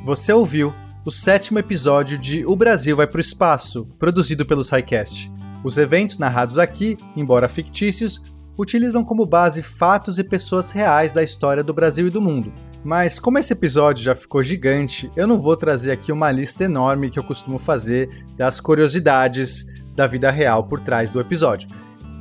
Você 0.03 0.33
ouviu 0.33 0.73
o 1.05 1.11
sétimo 1.11 1.59
episódio 1.59 2.17
de 2.17 2.43
O 2.45 2.55
Brasil 2.55 2.95
vai 2.95 3.05
para 3.05 3.17
o 3.17 3.21
Espaço, 3.21 3.87
produzido 3.99 4.45
pelo 4.45 4.63
SciCast. 4.63 5.31
Os 5.63 5.77
eventos 5.77 6.17
narrados 6.17 6.57
aqui, 6.57 6.97
embora 7.15 7.47
fictícios, 7.47 8.21
utilizam 8.57 9.03
como 9.03 9.25
base 9.25 9.61
fatos 9.61 10.17
e 10.17 10.23
pessoas 10.23 10.71
reais 10.71 11.13
da 11.13 11.23
história 11.23 11.63
do 11.63 11.73
Brasil 11.73 12.07
e 12.07 12.11
do 12.11 12.21
mundo. 12.21 12.51
Mas 12.83 13.19
como 13.19 13.37
esse 13.37 13.53
episódio 13.53 14.03
já 14.03 14.15
ficou 14.15 14.41
gigante, 14.41 15.11
eu 15.15 15.27
não 15.27 15.39
vou 15.39 15.55
trazer 15.55 15.91
aqui 15.91 16.11
uma 16.11 16.31
lista 16.31 16.63
enorme 16.63 17.09
que 17.09 17.19
eu 17.19 17.23
costumo 17.23 17.59
fazer 17.59 18.25
das 18.35 18.59
curiosidades 18.59 19.65
da 19.95 20.07
vida 20.07 20.31
real 20.31 20.63
por 20.63 20.79
trás 20.79 21.11
do 21.11 21.19
episódio. 21.19 21.69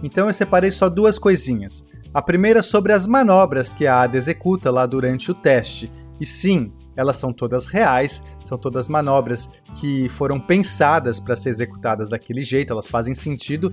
Então 0.02 0.26
eu 0.26 0.32
separei 0.32 0.70
só 0.70 0.88
duas 0.88 1.18
coisinhas. 1.18 1.86
A 2.12 2.20
primeira 2.20 2.62
sobre 2.62 2.92
as 2.92 3.06
manobras 3.06 3.72
que 3.72 3.86
a 3.86 4.02
ADA 4.02 4.18
executa 4.18 4.70
lá 4.70 4.84
durante 4.84 5.30
o 5.30 5.34
teste. 5.34 5.90
E 6.20 6.26
sim, 6.26 6.72
elas 6.96 7.16
são 7.16 7.32
todas 7.32 7.68
reais, 7.68 8.26
são 8.42 8.58
todas 8.58 8.88
manobras 8.88 9.50
que 9.74 10.08
foram 10.08 10.38
pensadas 10.38 11.20
para 11.20 11.36
ser 11.36 11.50
executadas 11.50 12.10
daquele 12.10 12.42
jeito, 12.42 12.72
elas 12.72 12.90
fazem 12.90 13.14
sentido. 13.14 13.72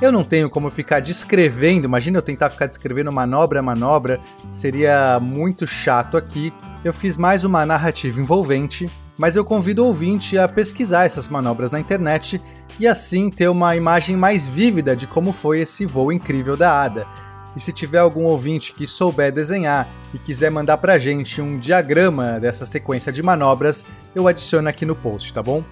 Eu 0.00 0.12
não 0.12 0.24
tenho 0.24 0.50
como 0.50 0.70
ficar 0.70 1.00
descrevendo, 1.00 1.84
imagina 1.84 2.18
eu 2.18 2.22
tentar 2.22 2.50
ficar 2.50 2.66
descrevendo 2.66 3.12
manobra 3.12 3.60
a 3.60 3.62
manobra, 3.62 4.20
seria 4.52 5.18
muito 5.20 5.66
chato 5.66 6.16
aqui. 6.16 6.52
Eu 6.84 6.92
fiz 6.92 7.16
mais 7.16 7.44
uma 7.44 7.66
narrativa 7.66 8.20
envolvente, 8.20 8.90
mas 9.16 9.34
eu 9.34 9.44
convido 9.44 9.82
o 9.82 9.86
ouvinte 9.88 10.38
a 10.38 10.46
pesquisar 10.46 11.04
essas 11.04 11.28
manobras 11.28 11.72
na 11.72 11.80
internet 11.80 12.40
e 12.78 12.86
assim 12.86 13.28
ter 13.28 13.48
uma 13.48 13.74
imagem 13.74 14.16
mais 14.16 14.46
vívida 14.46 14.94
de 14.94 15.06
como 15.06 15.32
foi 15.32 15.60
esse 15.60 15.84
voo 15.84 16.12
incrível 16.12 16.56
da 16.56 16.82
Ada. 16.82 17.06
E 17.56 17.60
se 17.60 17.72
tiver 17.72 17.98
algum 17.98 18.24
ouvinte 18.24 18.72
que 18.72 18.86
souber 18.86 19.32
desenhar 19.32 19.88
e 20.14 20.18
quiser 20.18 20.50
mandar 20.50 20.78
pra 20.78 20.98
gente 20.98 21.40
um 21.40 21.58
diagrama 21.58 22.38
dessa 22.38 22.64
sequência 22.64 23.12
de 23.12 23.22
manobras, 23.22 23.84
eu 24.14 24.28
adiciono 24.28 24.68
aqui 24.68 24.84
no 24.84 24.94
post, 24.94 25.32
tá 25.32 25.42
bom? 25.42 25.62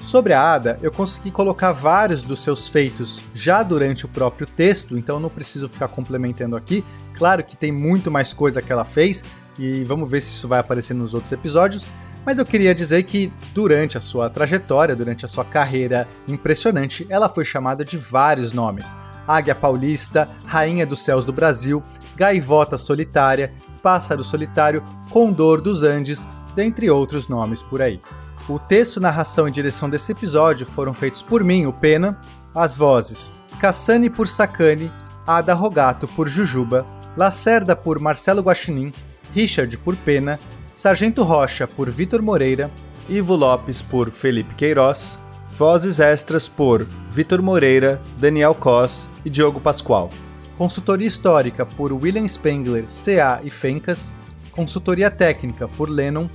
Sobre 0.00 0.34
a 0.34 0.52
Ada, 0.54 0.78
eu 0.82 0.92
consegui 0.92 1.30
colocar 1.30 1.72
vários 1.72 2.22
dos 2.22 2.40
seus 2.40 2.68
feitos 2.68 3.24
já 3.32 3.62
durante 3.62 4.04
o 4.04 4.08
próprio 4.08 4.46
texto, 4.46 4.96
então 4.98 5.18
não 5.18 5.30
preciso 5.30 5.68
ficar 5.68 5.88
complementando 5.88 6.54
aqui. 6.54 6.84
Claro 7.14 7.42
que 7.42 7.56
tem 7.56 7.72
muito 7.72 8.10
mais 8.10 8.32
coisa 8.32 8.60
que 8.60 8.70
ela 8.70 8.84
fez, 8.84 9.24
e 9.58 9.84
vamos 9.84 10.10
ver 10.10 10.20
se 10.20 10.30
isso 10.30 10.46
vai 10.46 10.58
aparecer 10.58 10.92
nos 10.92 11.14
outros 11.14 11.32
episódios. 11.32 11.86
Mas 12.26 12.38
eu 12.38 12.44
queria 12.44 12.74
dizer 12.74 13.04
que 13.04 13.32
durante 13.54 13.96
a 13.96 14.00
sua 14.00 14.28
trajetória, 14.28 14.94
durante 14.94 15.24
a 15.24 15.28
sua 15.28 15.44
carreira 15.44 16.06
impressionante, 16.28 17.06
ela 17.08 17.28
foi 17.28 17.44
chamada 17.44 17.84
de 17.84 17.96
vários 17.96 18.52
nomes. 18.52 18.94
Águia 19.26 19.54
Paulista, 19.54 20.28
Rainha 20.44 20.86
dos 20.86 21.02
Céus 21.04 21.24
do 21.24 21.32
Brasil, 21.32 21.82
Gaivota 22.14 22.78
Solitária, 22.78 23.52
Pássaro 23.82 24.22
Solitário, 24.22 24.82
Condor 25.10 25.60
dos 25.60 25.82
Andes, 25.82 26.28
dentre 26.54 26.90
outros 26.90 27.28
nomes 27.28 27.62
por 27.62 27.82
aí. 27.82 28.00
O 28.48 28.58
texto, 28.58 29.00
narração 29.00 29.48
e 29.48 29.50
direção 29.50 29.90
desse 29.90 30.12
episódio 30.12 30.64
foram 30.64 30.92
feitos 30.92 31.20
por 31.20 31.42
mim, 31.42 31.66
o 31.66 31.72
Pena, 31.72 32.20
as 32.54 32.76
vozes 32.76 33.36
Cassani 33.60 34.08
por 34.10 34.28
Sacani, 34.28 34.92
Ada 35.26 35.54
Rogato 35.54 36.06
por 36.08 36.28
Jujuba, 36.28 36.86
Lacerda 37.16 37.74
por 37.74 37.98
Marcelo 37.98 38.42
Guaxinim, 38.42 38.92
Richard 39.34 39.76
por 39.78 39.96
Pena, 39.96 40.38
Sargento 40.72 41.22
Rocha 41.22 41.66
por 41.66 41.90
Vitor 41.90 42.22
Moreira, 42.22 42.70
Ivo 43.08 43.34
Lopes 43.34 43.80
por 43.80 44.10
Felipe 44.10 44.54
Queiroz, 44.54 45.18
Vozes 45.56 46.00
extras 46.00 46.50
por 46.50 46.86
Vitor 47.08 47.40
Moreira, 47.40 47.98
Daniel 48.18 48.54
Cos 48.54 49.08
e 49.24 49.30
Diogo 49.30 49.58
Pascoal. 49.58 50.10
Consultoria 50.58 51.08
histórica 51.08 51.64
por 51.64 51.94
William 51.94 52.28
Spengler, 52.28 52.84
CA 52.88 53.40
e 53.42 53.48
Fencas. 53.48 54.12
Consultoria 54.52 55.10
técnica 55.10 55.66
por 55.66 55.88
Lennon. 55.88 56.28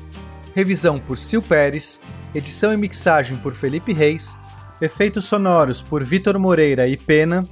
Revisão 0.55 0.97
por 0.97 1.19
Sil 1.21 1.37
Pérez. 1.39 2.01
Edição 2.33 2.73
e 2.73 2.77
mixagem 2.77 3.37
por 3.37 3.53
Felipe 3.53 3.93
Reis. 3.93 4.39
Efeitos 4.81 5.25
sonoros 5.25 5.83
por 5.83 6.03
Vitor 6.03 6.39
Moreira 6.39 6.87
e 6.87 6.97
Pena. 6.97 7.43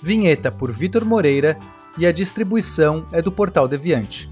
Vinheta 0.00 0.50
por 0.50 0.72
Vitor 0.72 1.04
Moreira. 1.04 1.58
E 1.98 2.06
a 2.06 2.12
distribuição 2.12 3.04
é 3.12 3.20
do 3.20 3.30
Portal 3.30 3.68
Deviante. 3.68 4.30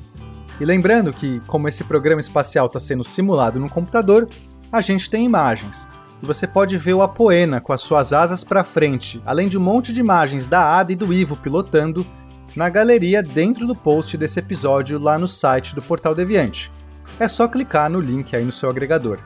E 0.58 0.64
lembrando 0.64 1.12
que, 1.12 1.40
como 1.40 1.68
esse 1.68 1.84
programa 1.84 2.22
espacial 2.22 2.68
está 2.68 2.80
sendo 2.80 3.04
simulado 3.04 3.60
no 3.60 3.68
computador, 3.68 4.26
a 4.72 4.80
gente 4.80 5.10
tem 5.10 5.26
imagens 5.26 5.86
você 6.26 6.46
pode 6.46 6.76
ver 6.76 6.94
o 6.94 7.02
Apoena 7.02 7.60
com 7.60 7.72
as 7.72 7.80
suas 7.80 8.12
asas 8.12 8.44
para 8.44 8.64
frente, 8.64 9.22
além 9.24 9.48
de 9.48 9.56
um 9.56 9.60
monte 9.60 9.92
de 9.92 10.00
imagens 10.00 10.46
da 10.46 10.78
Ada 10.78 10.92
e 10.92 10.96
do 10.96 11.12
Ivo 11.12 11.36
pilotando, 11.36 12.06
na 12.54 12.68
galeria 12.68 13.22
dentro 13.22 13.66
do 13.66 13.74
post 13.74 14.16
desse 14.16 14.38
episódio 14.38 14.98
lá 14.98 15.18
no 15.18 15.26
site 15.26 15.74
do 15.74 15.82
Portal 15.82 16.14
Deviante. 16.14 16.70
É 17.18 17.28
só 17.28 17.46
clicar 17.48 17.90
no 17.90 18.00
link 18.00 18.34
aí 18.34 18.44
no 18.44 18.52
seu 18.52 18.68
agregador. 18.68 19.18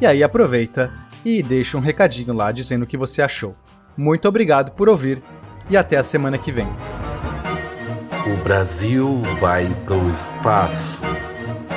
E 0.00 0.06
aí 0.06 0.22
aproveita 0.22 0.92
e 1.24 1.42
deixa 1.42 1.76
um 1.76 1.80
recadinho 1.80 2.34
lá 2.34 2.52
dizendo 2.52 2.82
o 2.84 2.86
que 2.86 2.96
você 2.96 3.20
achou. 3.22 3.54
Muito 3.96 4.28
obrigado 4.28 4.72
por 4.72 4.88
ouvir 4.88 5.22
e 5.68 5.76
até 5.76 5.96
a 5.96 6.02
semana 6.02 6.38
que 6.38 6.52
vem. 6.52 6.68
O 8.26 8.44
Brasil 8.44 9.20
vai 9.40 9.68
pro 9.84 10.08
espaço. 10.10 11.00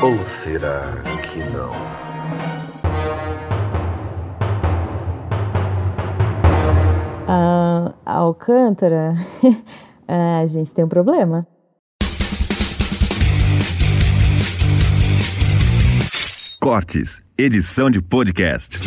Ou 0.02 0.24
será 0.24 1.02
que 1.22 1.40
não? 1.40 1.93
A 7.36 7.92
Alcântara, 8.06 9.16
a 10.08 10.46
gente 10.46 10.72
tem 10.72 10.86
um 10.86 10.88
problema. 10.88 11.48
Cortes, 16.62 17.24
edição 17.36 17.90
de 17.90 18.04
podcast. 18.04 18.80